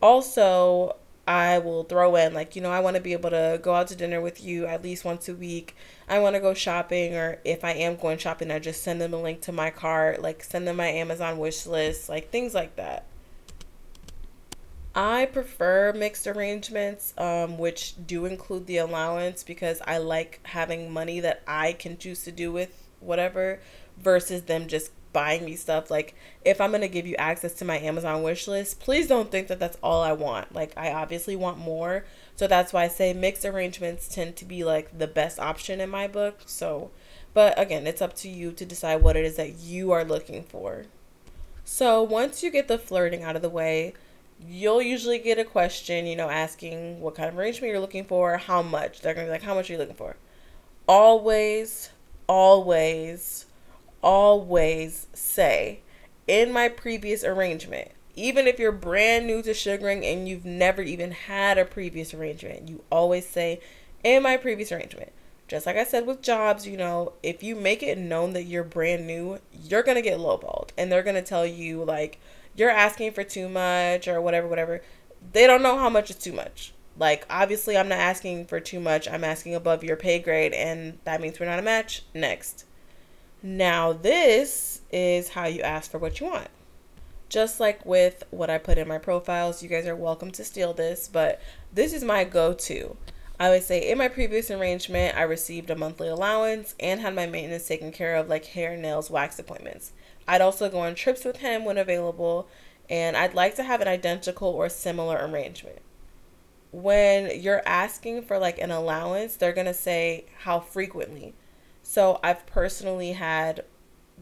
Also, 0.01 0.97
I 1.27 1.59
will 1.59 1.83
throw 1.83 2.15
in 2.15 2.33
like, 2.33 2.55
you 2.55 2.61
know, 2.61 2.71
I 2.71 2.79
want 2.79 2.95
to 2.95 3.01
be 3.01 3.11
able 3.11 3.29
to 3.31 3.59
go 3.61 3.75
out 3.75 3.89
to 3.89 3.95
dinner 3.97 4.21
with 4.21 4.41
you 4.41 4.65
at 4.65 4.81
least 4.81 5.03
once 5.03 5.27
a 5.27 5.35
week. 5.35 5.75
I 6.07 6.19
want 6.19 6.35
to 6.35 6.39
go 6.39 6.53
shopping, 6.53 7.15
or 7.15 7.39
if 7.43 7.65
I 7.65 7.71
am 7.71 7.97
going 7.97 8.17
shopping, 8.17 8.49
I 8.49 8.59
just 8.59 8.81
send 8.81 9.01
them 9.01 9.13
a 9.13 9.21
link 9.21 9.41
to 9.41 9.51
my 9.51 9.69
cart, 9.69 10.21
like 10.21 10.41
send 10.41 10.65
them 10.65 10.77
my 10.77 10.87
Amazon 10.87 11.37
wish 11.37 11.65
list, 11.65 12.07
like 12.07 12.29
things 12.29 12.53
like 12.53 12.77
that. 12.77 13.05
I 14.95 15.25
prefer 15.25 15.93
mixed 15.93 16.25
arrangements, 16.27 17.13
um, 17.17 17.57
which 17.57 17.95
do 18.07 18.25
include 18.25 18.65
the 18.65 18.77
allowance 18.77 19.43
because 19.43 19.81
I 19.85 19.97
like 19.97 20.39
having 20.43 20.91
money 20.91 21.19
that 21.19 21.43
I 21.45 21.73
can 21.73 21.97
choose 21.97 22.23
to 22.23 22.31
do 22.31 22.53
with 22.53 22.87
whatever 22.99 23.59
versus 23.97 24.43
them 24.43 24.67
just 24.67 24.91
buying 25.17 25.43
me 25.43 25.55
stuff. 25.55 25.89
Like, 25.89 26.13
if 26.45 26.61
I'm 26.61 26.73
to 26.73 26.87
give 26.87 27.07
you 27.07 27.15
access 27.15 27.55
to 27.55 27.65
my 27.65 27.79
Amazon 27.79 28.21
wish 28.21 28.47
list, 28.47 28.79
please 28.79 29.07
don't 29.07 29.31
think 29.31 29.47
that 29.47 29.57
that's 29.57 29.79
all 29.81 30.03
I 30.03 30.11
want. 30.11 30.53
Like, 30.53 30.73
I 30.77 30.93
obviously 30.93 31.35
want 31.35 31.57
more. 31.57 32.05
So 32.35 32.45
that's 32.45 32.71
why 32.71 32.83
I 32.83 32.87
say 32.87 33.13
mixed 33.13 33.43
arrangements 33.43 34.07
tend 34.07 34.35
to 34.35 34.45
be 34.45 34.63
like 34.63 34.95
the 34.95 35.07
best 35.07 35.39
option 35.39 35.81
in 35.81 35.89
my 35.89 36.07
book. 36.07 36.41
So, 36.45 36.91
but 37.33 37.59
again, 37.59 37.87
it's 37.87 37.99
up 37.99 38.15
to 38.17 38.29
you 38.29 38.51
to 38.51 38.63
decide 38.63 39.01
what 39.01 39.15
it 39.17 39.25
is 39.25 39.37
that 39.37 39.57
you 39.57 39.89
are 39.89 40.05
looking 40.05 40.43
for. 40.43 40.85
So, 41.65 42.03
once 42.03 42.43
you 42.43 42.51
get 42.51 42.67
the 42.67 42.77
flirting 42.77 43.23
out 43.23 43.35
of 43.35 43.41
the 43.41 43.49
way, 43.49 43.93
you'll 44.47 44.83
usually 44.83 45.17
get 45.17 45.39
a 45.39 45.43
question, 45.43 46.05
you 46.05 46.15
know, 46.15 46.29
asking 46.29 46.99
what 46.99 47.15
kind 47.15 47.27
of 47.27 47.39
arrangement 47.39 47.71
you're 47.71 47.81
looking 47.81 48.05
for, 48.05 48.37
how 48.37 48.61
much. 48.61 49.01
They're 49.01 49.15
going 49.15 49.25
to 49.25 49.31
be 49.31 49.33
like, 49.33 49.41
how 49.41 49.55
much 49.55 49.67
are 49.71 49.73
you 49.73 49.79
looking 49.79 49.95
for? 49.95 50.15
Always 50.87 51.89
always, 52.27 53.45
always 54.07 55.07
say 55.11 55.81
in 56.27 56.49
my 56.53 56.69
previous 56.69 57.25
arrangement, 57.25 57.91
even 58.15 58.47
if 58.47 58.57
you're 58.57 58.71
brand 58.71 59.27
new 59.27 59.41
to 59.41 59.53
sugaring 59.53 60.05
and 60.05 60.29
you've 60.29 60.45
never 60.45 60.81
even 60.81 61.11
had 61.11 61.57
a 61.57 61.65
previous 61.65 62.13
arrangement, 62.13 62.69
you 62.69 62.81
always 62.89 63.27
say 63.27 63.59
in 64.05 64.23
my 64.23 64.37
previous 64.37 64.71
arrangement. 64.71 65.11
Just 65.49 65.65
like 65.65 65.75
I 65.75 65.83
said 65.83 66.07
with 66.07 66.21
jobs, 66.21 66.65
you 66.65 66.77
know, 66.77 67.13
if 67.21 67.43
you 67.43 67.53
make 67.53 67.83
it 67.83 67.97
known 67.97 68.31
that 68.31 68.43
you're 68.43 68.63
brand 68.63 69.05
new, 69.05 69.39
you're 69.51 69.83
going 69.83 69.95
to 69.95 70.01
get 70.01 70.19
lowballed 70.19 70.69
and 70.77 70.89
they're 70.89 71.03
going 71.03 71.15
to 71.17 71.21
tell 71.21 71.45
you 71.45 71.83
like 71.83 72.17
you're 72.55 72.69
asking 72.69 73.11
for 73.11 73.25
too 73.25 73.49
much 73.49 74.07
or 74.07 74.21
whatever 74.21 74.47
whatever. 74.47 74.81
They 75.33 75.45
don't 75.45 75.61
know 75.61 75.77
how 75.77 75.89
much 75.89 76.09
is 76.09 76.15
too 76.15 76.33
much. 76.33 76.73
Like 76.97 77.25
obviously 77.29 77.75
I'm 77.75 77.89
not 77.89 77.99
asking 77.99 78.45
for 78.45 78.61
too 78.61 78.79
much. 78.79 79.09
I'm 79.09 79.25
asking 79.25 79.53
above 79.53 79.83
your 79.83 79.97
pay 79.97 80.19
grade 80.19 80.53
and 80.53 80.97
that 81.03 81.19
means 81.19 81.41
we're 81.41 81.45
not 81.45 81.59
a 81.59 81.61
match. 81.61 82.03
Next. 82.13 82.63
Now 83.43 83.93
this 83.93 84.81
is 84.91 85.29
how 85.29 85.45
you 85.45 85.61
ask 85.61 85.91
for 85.91 85.99
what 85.99 86.19
you 86.19 86.27
want. 86.27 86.49
Just 87.29 87.59
like 87.59 87.85
with 87.85 88.23
what 88.31 88.49
I 88.49 88.57
put 88.57 88.77
in 88.77 88.87
my 88.87 88.97
profiles, 88.97 89.61
you 89.61 89.69
guys 89.69 89.85
are 89.85 89.95
welcome 89.95 90.31
to 90.31 90.43
steal 90.43 90.73
this, 90.73 91.07
but 91.07 91.41
this 91.73 91.93
is 91.93 92.03
my 92.03 92.23
go-to. 92.23 92.95
I 93.39 93.49
would 93.49 93.63
say 93.63 93.91
in 93.91 93.99
my 93.99 94.07
previous 94.07 94.49
arrangement, 94.49 95.15
I 95.15 95.21
received 95.21 95.69
a 95.69 95.75
monthly 95.75 96.07
allowance 96.07 96.73
and 96.79 96.99
had 97.01 97.13
my 97.13 97.27
maintenance 97.27 97.67
taken 97.67 97.91
care 97.91 98.15
of, 98.15 98.27
like 98.27 98.45
hair, 98.45 98.75
nails, 98.75 99.11
wax 99.11 99.37
appointments. 99.37 99.91
I'd 100.27 100.41
also 100.41 100.69
go 100.69 100.79
on 100.79 100.95
trips 100.95 101.23
with 101.23 101.37
him 101.37 101.63
when 101.63 101.77
available, 101.77 102.47
and 102.89 103.15
I'd 103.15 103.35
like 103.35 103.55
to 103.57 103.63
have 103.63 103.81
an 103.81 103.87
identical 103.87 104.47
or 104.47 104.69
similar 104.69 105.17
arrangement. 105.21 105.79
When 106.71 107.39
you're 107.39 107.61
asking 107.67 108.23
for 108.23 108.39
like 108.39 108.57
an 108.57 108.71
allowance, 108.71 109.35
they're 109.35 109.53
to 109.53 109.73
say 109.73 110.25
how 110.39 110.59
frequently. 110.59 111.35
So 111.89 112.19
I've 112.21 112.45
personally 112.45 113.13
had 113.13 113.63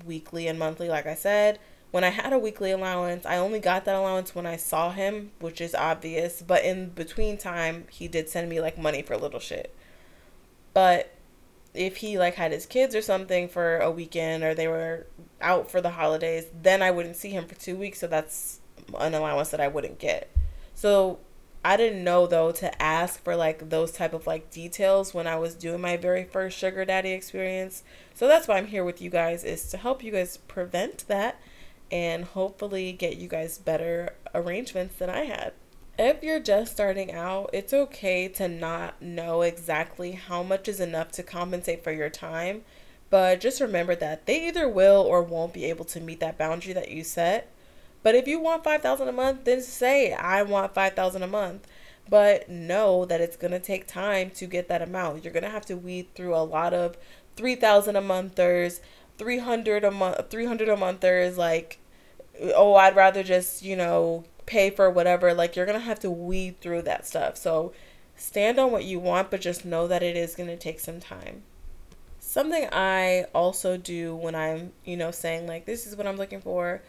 weekly 0.05 0.47
and 0.47 0.59
monthly, 0.59 0.87
like 0.87 1.07
I 1.07 1.15
said. 1.15 1.57
When 1.89 2.03
I 2.03 2.09
had 2.09 2.31
a 2.31 2.37
weekly 2.37 2.69
allowance, 2.69 3.25
I 3.25 3.37
only 3.37 3.59
got 3.59 3.85
that 3.85 3.95
allowance 3.95 4.35
when 4.35 4.45
I 4.45 4.55
saw 4.55 4.91
him, 4.91 5.31
which 5.39 5.59
is 5.59 5.73
obvious. 5.73 6.43
But 6.43 6.63
in 6.63 6.89
between 6.89 7.39
time, 7.39 7.85
he 7.89 8.07
did 8.07 8.29
send 8.29 8.49
me 8.49 8.61
like 8.61 8.77
money 8.77 9.01
for 9.01 9.17
little 9.17 9.39
shit. 9.39 9.75
But 10.75 11.11
if 11.73 11.97
he 11.97 12.19
like 12.19 12.35
had 12.35 12.51
his 12.51 12.67
kids 12.67 12.93
or 12.93 13.01
something 13.01 13.49
for 13.49 13.79
a 13.79 13.89
weekend 13.89 14.43
or 14.43 14.53
they 14.53 14.67
were 14.67 15.07
out 15.41 15.71
for 15.71 15.81
the 15.81 15.89
holidays, 15.89 16.45
then 16.61 16.83
I 16.83 16.91
wouldn't 16.91 17.15
see 17.15 17.31
him 17.31 17.47
for 17.47 17.55
two 17.55 17.75
weeks. 17.75 17.97
So 17.97 18.05
that's 18.05 18.59
an 18.99 19.15
allowance 19.15 19.49
that 19.49 19.59
I 19.59 19.69
wouldn't 19.69 19.97
get. 19.97 20.29
So 20.75 21.17
I 21.65 21.77
didn't 21.77 22.03
know 22.03 22.27
though 22.27 22.51
to 22.51 22.79
ask 22.79 23.23
for 23.23 23.35
like 23.35 23.71
those 23.71 23.91
type 23.91 24.13
of 24.13 24.27
like 24.27 24.51
details 24.51 25.15
when 25.15 25.25
I 25.25 25.37
was 25.37 25.55
doing 25.55 25.81
my 25.81 25.97
very 25.97 26.23
first 26.23 26.59
sugar 26.59 26.85
daddy 26.85 27.09
experience. 27.09 27.81
So 28.13 28.27
that's 28.27 28.47
why 28.47 28.57
I'm 28.57 28.67
here 28.67 28.83
with 28.85 29.01
you 29.01 29.09
guys 29.09 29.43
is 29.43 29.67
to 29.69 29.77
help 29.77 30.03
you 30.03 30.11
guys 30.11 30.37
prevent 30.37 31.07
that 31.07 31.41
and 31.91 32.23
hopefully 32.25 32.91
get 32.91 33.17
you 33.17 33.27
guys 33.27 33.57
better 33.57 34.13
arrangements 34.35 34.97
than 34.97 35.09
I 35.09 35.21
had. 35.21 35.53
If 35.97 36.21
you're 36.21 36.39
just 36.39 36.71
starting 36.71 37.11
out, 37.11 37.49
it's 37.51 37.73
okay 37.73 38.27
to 38.27 38.47
not 38.47 39.01
know 39.01 39.41
exactly 39.41 40.11
how 40.11 40.43
much 40.43 40.67
is 40.67 40.79
enough 40.79 41.11
to 41.13 41.23
compensate 41.23 41.83
for 41.83 41.91
your 41.91 42.11
time, 42.11 42.61
but 43.09 43.41
just 43.41 43.59
remember 43.59 43.95
that 43.95 44.27
they 44.27 44.47
either 44.47 44.69
will 44.69 45.01
or 45.01 45.23
won't 45.23 45.53
be 45.53 45.65
able 45.65 45.85
to 45.85 45.99
meet 45.99 46.19
that 46.19 46.37
boundary 46.37 46.73
that 46.73 46.91
you 46.91 47.03
set. 47.03 47.49
But 48.05 48.13
if 48.13 48.27
you 48.27 48.39
want 48.39 48.63
5000 48.63 49.07
a 49.07 49.11
month, 49.11 49.45
then 49.45 49.63
say 49.63 50.13
I 50.13 50.43
want 50.43 50.75
5000 50.75 51.23
a 51.23 51.27
month. 51.27 51.65
But 52.07 52.47
know 52.47 53.03
that 53.05 53.19
it's 53.19 53.35
going 53.35 53.49
to 53.49 53.59
take 53.59 53.87
time 53.87 54.29
to 54.35 54.45
get 54.45 54.67
that 54.67 54.83
amount. 54.83 55.23
You're 55.23 55.33
going 55.33 55.41
to 55.41 55.49
have 55.49 55.65
to 55.65 55.75
weed 55.75 56.13
through 56.13 56.35
a 56.35 56.45
lot 56.45 56.71
of 56.71 56.97
3000 57.35 57.95
a 57.95 58.01
monthers, 58.01 58.79
300 59.17 59.83
a 59.83 59.89
month 59.89 60.29
300 60.29 60.69
a 60.69 60.77
monthers 60.77 61.37
like 61.37 61.79
oh 62.53 62.75
i'd 62.75 62.95
rather 62.95 63.23
just 63.23 63.63
you 63.63 63.75
know 63.75 64.23
pay 64.45 64.69
for 64.69 64.89
whatever 64.89 65.33
like 65.33 65.55
you're 65.55 65.65
gonna 65.65 65.79
have 65.79 65.99
to 65.99 66.11
weed 66.11 66.59
through 66.59 66.81
that 66.81 67.07
stuff 67.07 67.37
so 67.37 67.71
stand 68.17 68.59
on 68.59 68.71
what 68.71 68.83
you 68.83 68.99
want 68.99 69.31
but 69.31 69.41
just 69.41 69.65
know 69.65 69.87
that 69.87 70.03
it 70.03 70.17
is 70.17 70.35
gonna 70.35 70.57
take 70.57 70.79
some 70.79 70.99
time 70.99 71.43
something 72.19 72.67
i 72.71 73.25
also 73.33 73.77
do 73.77 74.15
when 74.15 74.35
i'm 74.35 74.71
you 74.83 74.97
know 74.97 75.11
saying 75.11 75.47
like 75.47 75.65
this 75.65 75.87
is 75.87 75.95
what 75.95 76.05
i'm 76.05 76.17
looking 76.17 76.41
for 76.41 76.81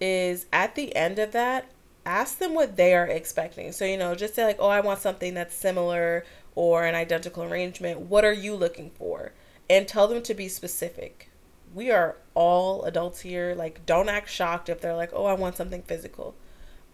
is 0.00 0.46
at 0.52 0.74
the 0.74 0.94
end 0.94 1.18
of 1.18 1.32
that 1.32 1.70
ask 2.06 2.38
them 2.38 2.54
what 2.54 2.76
they 2.76 2.94
are 2.94 3.06
expecting 3.06 3.72
so 3.72 3.84
you 3.84 3.96
know 3.96 4.14
just 4.14 4.34
say 4.34 4.44
like 4.44 4.56
oh 4.60 4.68
i 4.68 4.80
want 4.80 5.00
something 5.00 5.34
that's 5.34 5.54
similar 5.54 6.24
or 6.54 6.84
an 6.84 6.94
identical 6.94 7.42
arrangement 7.42 8.00
what 8.00 8.24
are 8.24 8.32
you 8.32 8.54
looking 8.54 8.90
for 8.90 9.32
and 9.68 9.86
tell 9.86 10.08
them 10.08 10.22
to 10.22 10.32
be 10.32 10.48
specific 10.48 11.28
we 11.74 11.90
are 11.90 12.16
all 12.34 12.84
adults 12.84 13.20
here. 13.20 13.54
Like, 13.56 13.84
don't 13.86 14.08
act 14.08 14.28
shocked 14.28 14.68
if 14.68 14.80
they're 14.80 14.96
like, 14.96 15.10
oh, 15.12 15.26
I 15.26 15.34
want 15.34 15.56
something 15.56 15.82
physical. 15.82 16.34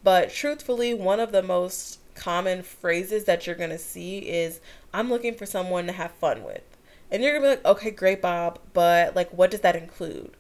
But 0.03 0.31
truthfully, 0.31 0.93
one 0.95 1.21
of 1.21 1.33
the 1.33 1.43
most 1.43 2.01
common 2.15 2.63
phrases 2.63 3.25
that 3.25 3.47
you're 3.47 3.57
going 3.57 3.71
to 3.71 3.79
see 3.79 4.19
is, 4.19 4.61
I'm 4.93 5.11
looking 5.11 5.35
for 5.35 5.47
someone 5.47 5.87
to 5.87 5.93
have 5.93 6.13
fun 6.13 6.45
with. 6.45 6.63
And 7.11 7.23
you're 7.23 7.39
going 7.39 7.43
to 7.43 7.49
be 7.49 7.63
like, 7.63 7.77
okay, 7.77 7.91
great, 7.91 8.21
Bob, 8.21 8.59
but 8.73 9.15
like, 9.15 9.33
what 9.33 9.51
does 9.51 9.61
that 9.61 9.77
include? 9.77 10.37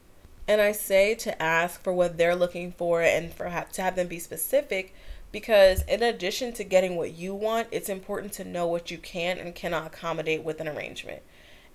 And 0.46 0.60
I 0.60 0.72
say 0.72 1.14
to 1.16 1.42
ask 1.42 1.82
for 1.82 1.92
what 1.92 2.18
they're 2.18 2.36
looking 2.36 2.72
for 2.72 3.00
and 3.02 3.32
for 3.32 3.48
have, 3.48 3.72
to 3.72 3.82
have 3.82 3.96
them 3.96 4.08
be 4.08 4.18
specific 4.18 4.94
because 5.32 5.82
in 5.82 6.02
addition 6.02 6.52
to 6.54 6.64
getting 6.64 6.96
what 6.96 7.14
you 7.14 7.34
want, 7.34 7.68
it's 7.72 7.88
important 7.88 8.32
to 8.34 8.44
know 8.44 8.66
what 8.66 8.90
you 8.90 8.98
can 8.98 9.38
and 9.38 9.54
cannot 9.54 9.86
accommodate 9.86 10.44
with 10.44 10.60
an 10.60 10.68
arrangement 10.68 11.22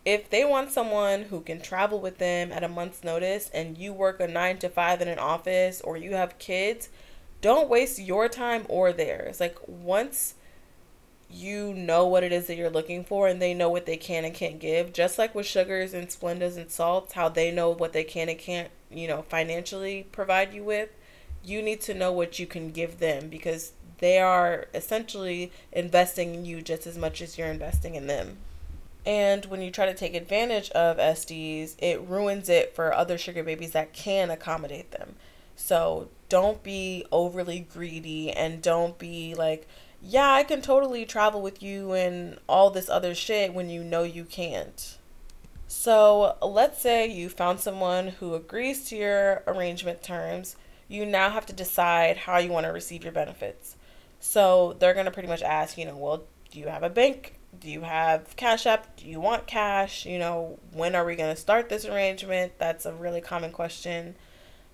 if 0.06 0.30
they 0.30 0.46
want 0.46 0.72
someone 0.72 1.24
who 1.24 1.42
can 1.42 1.62
travel 1.62 2.00
with 2.00 2.18
them 2.18 2.52
at 2.52 2.64
a 2.64 2.68
month's 2.68 3.04
notice 3.04 3.50
and 3.54 3.78
you 3.78 3.94
work 3.94 4.20
a 4.20 4.28
nine 4.28 4.58
to 4.58 4.70
five 4.70 5.02
in 5.02 5.08
an 5.08 5.20
office 5.20 5.82
or 5.82 5.98
you 5.98 6.14
have 6.14 6.40
kids, 6.40 6.90
don't 7.42 7.70
waste 7.70 8.00
your 8.00 8.30
time 8.30 8.66
or 8.70 8.94
theirs. 8.94 9.40
Like, 9.40 9.58
once 9.68 10.36
you 11.32 11.74
know 11.74 12.08
what 12.08 12.24
it 12.24 12.32
is 12.32 12.48
that 12.48 12.58
you're 12.58 12.70
looking 12.70 13.04
for 13.04 13.28
and 13.28 13.42
they 13.42 13.54
know 13.54 13.70
what 13.70 13.86
they 13.86 13.98
can 13.98 14.26
and 14.26 14.34
can't 14.34 14.60
give, 14.60 14.94
just 14.94 15.20
like 15.20 15.36
with 15.36 15.46
sugars 15.46 15.94
and 15.94 16.08
splendas 16.08 16.58
and 16.58 16.72
salts, 16.72 17.14
how 17.14 17.30
they 17.30 17.52
know 17.52 17.70
what 17.70 17.94
they 17.94 18.04
can 18.04 18.30
and 18.30 18.40
can't, 18.40 18.70
you 18.90 19.08
know, 19.08 19.22
financially 19.24 20.08
provide 20.12 20.54
you 20.54 20.64
with, 20.64 20.90
you 21.44 21.62
need 21.62 21.82
to 21.82 21.94
know 21.94 22.12
what 22.12 22.40
you 22.40 22.48
can 22.48 22.72
give 22.72 23.00
them 23.00 23.30
because 23.30 23.74
they 24.00 24.18
are 24.20 24.68
essentially 24.74 25.52
investing 25.72 26.34
in 26.34 26.46
you 26.46 26.62
just 26.62 26.88
as 26.88 26.98
much 26.98 27.22
as 27.22 27.38
you're 27.38 27.48
investing 27.48 27.96
in 27.96 28.08
them. 28.08 28.38
And 29.06 29.46
when 29.46 29.62
you 29.62 29.72
try 29.72 29.86
to 29.86 29.94
take 29.94 30.16
advantage 30.16 30.70
of 30.72 30.98
SDs, 30.98 31.76
it 31.80 32.02
ruins 32.02 32.50
it 32.50 32.76
for 32.76 32.94
other 32.94 33.18
sugar 33.18 33.44
babies 33.44 33.72
that 33.72 33.94
can 33.94 34.30
accommodate 34.30 34.92
them. 34.92 35.16
So 35.56 36.10
don't 36.30 36.64
be 36.64 37.06
overly 37.12 37.60
greedy 37.60 38.32
and 38.32 38.62
don't 38.62 38.98
be 38.98 39.36
like, 39.36 39.68
yeah, 40.02 40.32
I 40.32 40.44
can 40.44 40.62
totally 40.62 41.06
travel 41.06 41.42
with 41.42 41.62
you 41.62 41.94
and 41.94 42.40
all 42.48 42.70
this 42.70 42.90
other 42.90 43.14
shit 43.14 43.54
when 43.54 43.70
you 43.70 43.84
know 43.84 44.04
you 44.04 44.24
can't. 44.24 44.98
So 45.68 46.36
let's 46.42 46.82
say 46.82 47.08
you 47.08 47.30
found 47.30 47.60
someone 47.60 48.08
who 48.08 48.34
agrees 48.34 48.86
to 48.90 48.96
your 48.96 49.44
arrangement 49.46 50.02
terms. 50.02 50.56
You 50.88 51.06
now 51.06 51.30
have 51.30 51.46
to 51.48 51.54
decide 51.54 52.18
how 52.18 52.38
you 52.38 52.52
want 52.52 52.66
to 52.66 52.72
receive 52.72 53.04
your 53.04 53.14
benefits. 53.14 53.76
So 54.20 54.76
they're 54.80 54.94
going 54.94 55.06
to 55.06 55.12
pretty 55.12 55.30
much 55.30 55.44
ask, 55.44 55.78
you 55.78 55.86
know, 55.86 55.96
well, 55.96 56.24
do 56.52 56.60
you 56.60 56.68
have 56.68 56.84
a 56.84 56.90
bank 56.90 57.40
do 57.58 57.70
you 57.70 57.82
have 57.82 58.36
cash 58.36 58.66
app 58.66 58.96
do 58.98 59.08
you 59.08 59.20
want 59.20 59.48
cash 59.48 60.06
you 60.06 60.20
know 60.20 60.60
when 60.72 60.96
are 60.96 61.06
we 61.06 61.16
going 61.16 61.34
to 61.34 61.40
start 61.40 61.70
this 61.70 61.86
arrangement 61.86 62.52
that's 62.58 62.86
a 62.86 62.94
really 62.94 63.22
common 63.22 63.52
question 63.52 64.16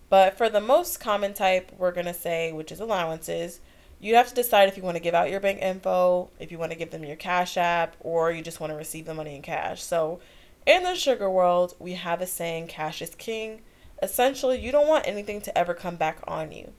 but 0.10 0.38
for 0.38 0.50
the 0.50 0.62
most 0.62 1.00
common 1.00 1.34
type 1.34 1.72
we're 1.78 1.92
going 1.92 2.06
to 2.06 2.14
say 2.14 2.52
which 2.52 2.72
is 2.72 2.80
allowances 2.80 3.62
you 4.00 4.16
have 4.16 4.28
to 4.28 4.36
decide 4.36 4.68
if 4.68 4.78
you 4.78 4.84
want 4.84 4.98
to 4.98 5.04
give 5.04 5.14
out 5.14 5.30
your 5.30 5.40
bank 5.40 5.62
info 5.62 6.30
if 6.40 6.52
you 6.52 6.58
want 6.58 6.72
to 6.72 6.78
give 6.78 6.92
them 6.92 7.04
your 7.04 7.16
cash 7.16 7.58
app 7.58 7.96
or 8.00 8.32
you 8.32 8.42
just 8.42 8.60
want 8.60 8.72
to 8.72 8.78
receive 8.78 9.06
the 9.06 9.14
money 9.14 9.36
in 9.36 9.42
cash 9.42 9.84
so 9.84 10.20
in 10.66 10.84
the 10.84 10.96
sugar 10.96 11.30
world 11.30 11.76
we 11.80 11.94
have 11.94 12.22
a 12.22 12.28
saying 12.28 12.68
cash 12.68 13.02
is 13.02 13.16
king 13.16 13.62
essentially 14.02 14.60
you 14.60 14.72
don't 14.72 14.88
want 14.88 15.08
anything 15.08 15.42
to 15.42 15.58
ever 15.58 15.74
come 15.74 15.96
back 15.96 16.20
on 16.28 16.52
you 16.52 16.74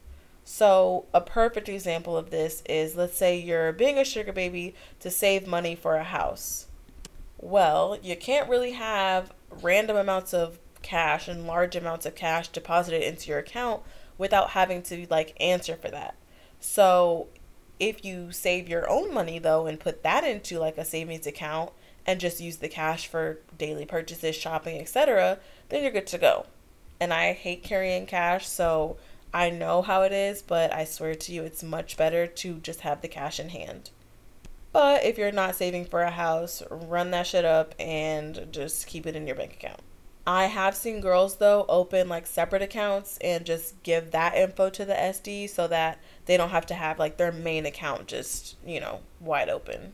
so, 0.49 1.07
a 1.13 1.21
perfect 1.21 1.69
example 1.69 2.17
of 2.17 2.31
this 2.31 2.63
is 2.69 2.95
let's 2.95 3.17
say 3.17 3.37
you're 3.37 3.73
being 3.73 3.99
a 3.99 4.05
sugar 4.05 4.33
baby 4.33 4.77
to 5.01 5.11
save 5.11 5.45
money 5.45 5.75
for 5.75 5.97
a 5.97 6.05
house. 6.05 6.69
Well, 7.37 7.99
you 8.01 8.15
can't 8.15 8.49
really 8.49 8.71
have 8.71 9.33
random 9.61 9.97
amounts 9.97 10.33
of 10.33 10.61
cash 10.83 11.27
and 11.27 11.49
large 11.49 11.75
amounts 11.75 12.07
of 12.07 12.15
cash 12.15 12.47
deposited 12.47 13.03
into 13.03 13.29
your 13.29 13.41
account 13.41 13.83
without 14.19 14.51
having 14.51 14.83
to 14.83 15.09
like 15.11 15.37
answer 15.41 15.75
for 15.75 15.91
that. 15.91 16.15
So, 16.61 17.29
if 17.79 18.05
you 18.05 18.33
save 18.33 18.69
your 18.69 18.89
own 18.89 19.13
money 19.13 19.39
though 19.39 19.67
and 19.67 19.79
put 19.79 20.03
that 20.03 20.25
into 20.25 20.59
like 20.59 20.79
a 20.79 20.85
savings 20.85 21.27
account 21.27 21.73
and 22.07 22.21
just 22.21 22.41
use 22.41 22.57
the 22.57 22.69
cash 22.69 23.07
for 23.07 23.41
daily 23.59 23.85
purchases, 23.85 24.35
shopping, 24.35 24.81
etc., 24.81 25.39
then 25.69 25.83
you're 25.83 25.93
good 25.93 26.07
to 26.09 26.19
go. 26.19 26.47
And 27.01 27.13
I 27.13 27.33
hate 27.33 27.63
carrying 27.63 28.07
cash, 28.07 28.49
so 28.49 28.97
I 29.35 29.51
know 29.51 29.83
how 29.83 30.03
it 30.03 30.13
is, 30.13 30.41
but 30.41 30.73
I 30.73 30.85
swear 30.85 31.15
to 31.15 31.33
you, 31.33 31.43
it's 31.43 31.63
much 31.63 31.97
better 31.97 32.27
to 32.27 32.55
just 32.61 32.81
have 32.81 33.03
the 33.03 33.09
cash 33.09 33.39
in 33.39 33.51
hand. 33.51 33.91
But 34.73 35.05
if 35.05 35.19
you're 35.19 35.33
not 35.33 35.57
saving 35.57 35.87
for 35.87 36.03
a 36.03 36.11
house, 36.11 36.63
run 36.71 37.11
that 37.11 37.27
shit 37.27 37.45
up 37.45 37.75
and 37.79 38.49
just 38.51 38.87
keep 38.87 39.07
it 39.07 39.17
in 39.17 39.27
your 39.27 39.37
bank 39.37 39.55
account. 39.55 39.81
I 40.27 40.47
have 40.47 40.75
seen 40.75 41.01
girls 41.01 41.37
though 41.37 41.65
open 41.69 42.09
like 42.09 42.27
separate 42.27 42.63
accounts 42.63 43.17
and 43.21 43.45
just 43.45 43.81
give 43.85 44.11
that 44.11 44.35
info 44.35 44.71
to 44.71 44.85
the 44.85 44.95
SD 44.95 45.49
so 45.49 45.69
that 45.69 46.01
they 46.25 46.37
don't 46.37 46.51
have 46.51 46.67
to 46.67 46.75
have 46.75 46.99
like 46.99 47.17
their 47.17 47.31
main 47.31 47.65
account 47.65 48.09
just, 48.09 48.57
you 48.67 48.81
know, 48.81 49.01
wide 49.21 49.49
open. 49.49 49.93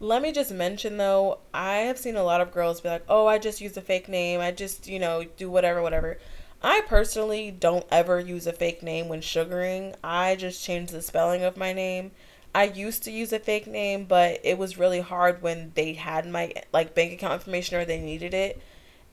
Let 0.00 0.20
me 0.20 0.32
just 0.32 0.52
mention 0.52 0.98
though, 0.98 1.38
I 1.54 1.76
have 1.76 1.98
seen 1.98 2.16
a 2.16 2.24
lot 2.24 2.42
of 2.42 2.52
girls 2.52 2.82
be 2.82 2.90
like, 2.90 3.04
"Oh, 3.08 3.26
I 3.26 3.38
just 3.38 3.60
use 3.62 3.76
a 3.76 3.80
fake 3.80 4.08
name. 4.08 4.40
I 4.40 4.50
just, 4.50 4.86
you 4.86 4.98
know, 4.98 5.24
do 5.36 5.50
whatever, 5.50 5.80
whatever." 5.80 6.18
I 6.62 6.82
personally 6.82 7.50
don't 7.50 7.86
ever 7.90 8.20
use 8.20 8.46
a 8.46 8.52
fake 8.52 8.82
name 8.82 9.08
when 9.08 9.20
sugaring. 9.20 9.94
I 10.02 10.34
just 10.36 10.64
change 10.64 10.90
the 10.90 11.02
spelling 11.02 11.42
of 11.42 11.56
my 11.56 11.72
name. 11.72 12.10
I 12.54 12.64
used 12.64 13.02
to 13.04 13.10
use 13.10 13.32
a 13.32 13.38
fake 13.38 13.66
name, 13.66 14.04
but 14.04 14.40
it 14.44 14.58
was 14.58 14.78
really 14.78 15.00
hard 15.00 15.42
when 15.42 15.72
they 15.74 15.94
had 15.94 16.26
my 16.26 16.52
like 16.72 16.94
bank 16.94 17.12
account 17.12 17.34
information 17.34 17.76
or 17.78 17.84
they 17.84 18.00
needed 18.00 18.34
it. 18.34 18.60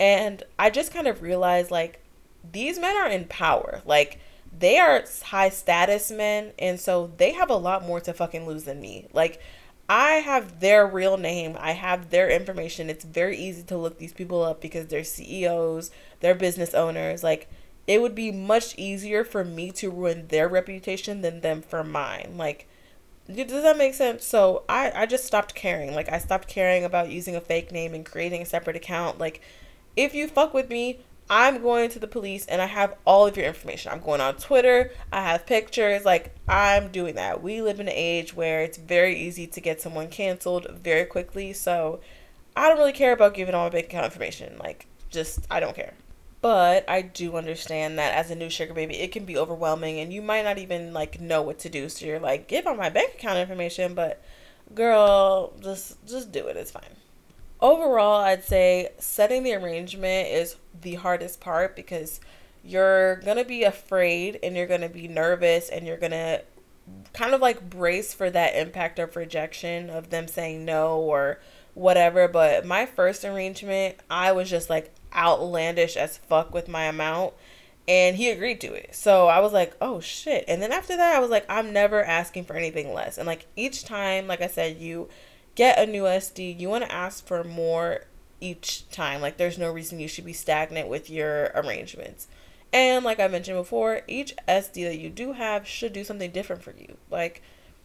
And 0.02 0.42
I 0.58 0.72
just 0.72 0.92
kind 0.92 1.06
of 1.06 1.22
realized 1.22 1.70
like 1.70 2.00
these 2.52 2.80
men 2.80 2.98
are 2.98 3.08
in 3.08 3.26
power. 3.26 3.84
Like 3.86 4.20
they 4.58 4.80
are 4.80 5.04
high 5.26 5.50
status 5.50 6.10
men 6.10 6.54
and 6.58 6.80
so 6.80 7.12
they 7.18 7.34
have 7.34 7.52
a 7.52 7.56
lot 7.56 7.86
more 7.86 8.02
to 8.02 8.12
fucking 8.12 8.48
lose 8.48 8.64
than 8.64 8.82
me. 8.82 9.08
Like 9.14 9.40
I 9.88 10.14
have 10.14 10.60
their 10.60 10.88
real 10.88 11.18
name. 11.18 11.56
I 11.60 11.74
have 11.74 12.10
their 12.10 12.32
information. 12.32 12.90
It's 12.90 13.06
very 13.06 13.38
easy 13.38 13.62
to 13.62 13.78
look 13.78 14.00
these 14.00 14.12
people 14.12 14.42
up 14.42 14.60
because 14.60 14.88
they're 14.88 15.04
CEOs, 15.04 15.92
they're 16.20 16.34
business 16.34 16.74
owners. 16.74 17.24
Like 17.24 17.48
it 17.86 18.02
would 18.02 18.16
be 18.16 18.32
much 18.32 18.76
easier 18.80 19.24
for 19.24 19.44
me 19.44 19.70
to 19.74 19.92
ruin 19.92 20.30
their 20.30 20.48
reputation 20.48 21.22
than 21.22 21.42
them 21.42 21.62
for 21.62 21.84
mine. 21.84 22.34
Like 22.38 22.68
does 23.28 23.62
that 23.62 23.78
make 23.78 23.94
sense? 23.94 24.26
So 24.26 24.64
I, 24.68 24.92
I 24.96 25.06
just 25.06 25.26
stopped 25.26 25.54
caring. 25.54 25.94
Like 25.94 26.12
I 26.12 26.18
stopped 26.18 26.48
caring 26.48 26.84
about 26.84 27.12
using 27.12 27.36
a 27.36 27.42
fake 27.42 27.72
name 27.72 27.94
and 27.94 28.04
creating 28.04 28.42
a 28.42 28.46
separate 28.46 28.76
account. 28.76 29.20
Like 29.20 29.42
if 29.96 30.14
you 30.14 30.28
fuck 30.28 30.54
with 30.54 30.70
me, 30.70 31.00
I'm 31.30 31.62
going 31.62 31.90
to 31.92 32.00
the 32.00 32.08
police 32.08 32.46
and 32.46 32.62
I 32.62 32.66
have 32.66 32.98
all 33.06 33.26
of 33.26 33.38
your 33.38 33.46
information. 33.46 33.92
I'm 33.92 34.02
going 34.02 34.20
on 34.20 34.36
Twitter, 34.36 34.92
I 35.14 35.22
have 35.22 35.46
pictures, 35.46 36.04
like 36.04 36.36
I'm 36.48 36.92
doing 36.92 37.16
that. 37.16 37.42
We 37.42 37.62
live 37.62 37.80
in 37.80 37.88
an 37.88 37.94
age 37.96 38.36
where 38.36 38.64
it's 38.64 38.78
very 38.78 39.18
easy 39.18 39.48
to 39.48 39.62
get 39.62 39.80
someone 39.80 40.10
canceled 40.10 40.68
very 40.72 41.06
quickly. 41.06 41.54
So 41.54 42.02
I 42.54 42.68
don't 42.68 42.78
really 42.78 42.92
care 42.92 43.14
about 43.14 43.34
giving 43.34 43.56
all 43.56 43.66
my 43.66 43.70
bank 43.70 43.86
account 43.86 44.06
information. 44.06 44.58
Like 44.60 44.88
just 45.10 45.40
I 45.50 45.62
don't 45.62 45.76
care. 45.76 45.94
But 46.42 46.90
I 46.90 47.04
do 47.04 47.38
understand 47.38 48.00
that 48.00 48.14
as 48.14 48.32
a 48.32 48.36
new 48.36 48.50
sugar 48.50 48.74
baby, 48.74 48.98
it 48.98 49.12
can 49.12 49.26
be 49.26 49.38
overwhelming 49.38 50.00
and 50.00 50.12
you 50.12 50.22
might 50.22 50.44
not 50.44 50.58
even 50.58 50.92
like 50.92 51.22
know 51.22 51.42
what 51.42 51.60
to 51.60 51.70
do. 51.70 51.88
So 51.88 52.06
you're 52.06 52.20
like, 52.20 52.48
give 52.48 52.68
all 52.68 52.76
my 52.76 52.90
bank 52.90 53.14
account 53.14 53.38
information, 53.38 53.94
but 53.94 54.22
girl, 54.76 55.54
just 55.62 56.06
just 56.06 56.32
do 56.32 56.48
it. 56.48 56.58
It's 56.58 56.72
fine. 56.72 56.84
Overall, 57.62 58.22
I'd 58.22 58.44
say 58.44 58.90
setting 58.98 59.44
the 59.44 59.54
arrangement 59.54 60.30
is 60.30 60.56
the 60.82 60.96
hardest 60.96 61.40
part 61.40 61.76
because 61.76 62.20
you're 62.64 63.18
going 63.18 63.38
to 63.38 63.46
be 63.46 63.64
afraid 63.64 64.40
and 64.42 64.56
you're 64.56 64.68
going 64.68 64.82
to 64.82 64.90
be 64.90 65.08
nervous 65.08 65.70
and 65.70 65.86
you're 65.86 65.98
going 65.98 66.12
to 66.12 66.44
kind 67.14 67.34
of 67.34 67.42
like 67.42 67.70
brace 67.70 68.14
for 68.14 68.30
that 68.30 68.56
impact 68.56 69.00
of 69.00 69.16
rejection 69.16 69.90
of 69.90 70.10
them 70.10 70.28
saying 70.28 70.66
no 70.66 71.00
or 71.00 71.40
whatever. 71.74 72.28
But 72.28 72.66
my 72.66 72.86
first 72.86 73.24
arrangement, 73.24 73.98
I 74.10 74.32
was 74.32 74.50
just 74.50 74.70
like, 74.70 74.92
outlandish 75.14 75.98
as 75.98 76.18
fuck 76.18 76.54
with 76.54 76.68
my 76.68 76.86
amount 76.86 77.34
and 77.88 78.16
he 78.16 78.30
agreed 78.30 78.62
to 78.62 78.74
it. 78.74 78.96
So 78.96 79.28
I 79.28 79.40
was 79.40 79.54
like, 79.54 79.76
"Oh 79.82 80.00
shit." 80.00 80.46
And 80.48 80.62
then 80.62 80.72
after 80.72 80.96
that, 80.96 81.16
I 81.16 81.20
was 81.20 81.30
like, 81.30 81.46
"I'm 81.50 81.74
never 81.74 82.04
asking 82.04 82.46
for 82.46 82.56
anything 82.56 82.94
less." 82.94 83.18
And 83.18 83.28
like 83.28 83.48
each 83.56 83.84
time, 83.84 84.28
like 84.28 84.42
I 84.42 84.48
said, 84.48 84.78
you 84.78 85.10
get 85.56 85.80
a 85.80 85.86
new 85.86 86.04
SD, 86.04 86.60
you 86.60 86.70
want 86.70 86.84
to 86.84 86.92
ask 86.92 87.26
for 87.26 87.44
more 87.44 88.02
each 88.40 88.90
time. 88.90 89.22
Like 89.22 89.38
there's 89.38 89.58
no 89.58 89.72
reason 89.72 90.00
you 90.00 90.08
should 90.08 90.26
be 90.26 90.34
stagnant 90.34 90.88
with 90.88 91.10
your 91.10 91.52
arrangements. 91.56 92.28
And 92.74 93.04
like 93.04 93.20
I 93.20 93.28
mentioned 93.28 93.58
before, 93.58 94.02
each 94.08 94.36
SD 94.48 94.86
that 94.86 95.00
you 95.00 95.10
do 95.10 95.34
have 95.34 95.68
should 95.68 95.94
do 95.94 96.04
something 96.04 96.32
different 96.32 96.64
for 96.64 96.74
you. 96.78 96.98
Like 97.10 97.42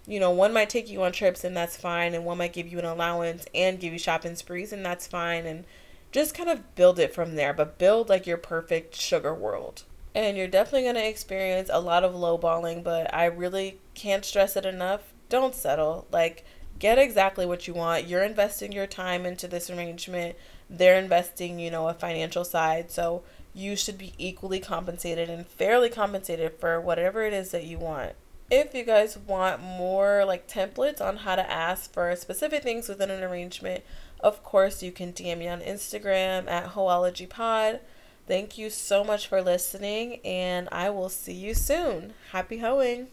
you 0.09 0.20
know, 0.20 0.31
one 0.31 0.52
might 0.52 0.70
take 0.70 0.88
you 0.88 1.02
on 1.02 1.11
trips 1.11 1.42
and 1.42 1.57
that's 1.57 1.76
fine, 1.76 2.14
and 2.14 2.24
one 2.24 2.38
might 2.38 2.52
give 2.52 2.68
you 2.68 2.79
an 2.79 2.85
allowance 2.85 3.44
and 3.55 3.81
give 3.81 3.92
you 3.92 3.98
shopping 3.98 4.37
sprees 4.37 4.72
and 4.72 4.87
that's 4.87 5.07
fine 5.07 5.46
and 5.46 5.64
just 6.12 6.35
kind 6.35 6.48
of 6.48 6.74
build 6.74 6.98
it 6.98 7.12
from 7.12 7.35
there, 7.35 7.52
but 7.52 7.79
build 7.79 8.09
like 8.09 8.26
your 8.26 8.37
perfect 8.37 8.94
sugar 8.94 9.35
world. 9.35 9.83
And 10.14 10.37
you're 10.37 10.48
definitely 10.48 10.85
going 10.85 10.94
to 10.94 11.07
experience 11.07 11.68
a 11.70 11.81
lot 11.81 12.05
of 12.05 12.14
lowballing, 12.14 12.83
but 12.83 13.12
I 13.12 13.26
really 13.26 13.81
can't 13.94 14.24
stress 14.24 14.57
it 14.57 14.64
enough. 14.64 15.12
Don't 15.29 15.55
settle. 15.55 16.07
Like, 16.11 16.46
get 16.79 16.99
exactly 16.99 17.47
what 17.47 17.67
you 17.67 17.75
want. 17.75 18.07
You're 18.07 18.25
investing 18.25 18.73
your 18.73 18.87
time 18.87 19.27
into 19.27 19.49
this 19.49 19.71
arrangement, 19.71 20.37
they're 20.69 20.99
investing, 20.99 21.59
you 21.59 21.71
know, 21.71 21.89
a 21.89 21.95
financial 21.95 22.45
side. 22.45 22.91
So 22.91 23.23
you 23.55 23.77
should 23.77 23.97
be 23.97 24.12
equally 24.19 24.61
compensated 24.61 25.31
and 25.31 25.47
fairly 25.47 25.89
compensated 25.89 26.59
for 26.59 26.81
whatever 26.81 27.23
it 27.23 27.33
is 27.33 27.51
that 27.53 27.65
you 27.65 27.79
want. 27.79 28.12
If 28.51 28.75
you 28.75 28.85
guys 28.85 29.19
want 29.19 29.61
more 29.61 30.25
like 30.25 30.47
templates 30.47 31.01
on 31.01 31.19
how 31.19 31.35
to 31.37 31.51
ask 31.51 31.93
for 31.93 32.15
specific 32.15 32.62
things 32.62 32.89
within 32.89 33.11
an 33.11 33.25
arrangement, 33.25 33.83
of 34.21 34.43
course, 34.45 34.83
you 34.83 34.93
can 34.93 35.12
DM 35.12 35.39
me 35.39 35.49
on 35.49 35.61
Instagram 35.61 36.49
at 36.49 36.73
HoologyPod. 36.73 37.81
Thank 38.27 38.59
you 38.59 38.71
so 38.71 39.05
much 39.05 39.27
for 39.27 39.43
listening, 39.43 40.21
and 40.25 40.69
I 40.71 40.91
will 40.91 41.09
see 41.09 41.33
you 41.33 41.55
soon. 41.55 42.15
Happy 42.33 42.59
hoeing! 42.59 43.09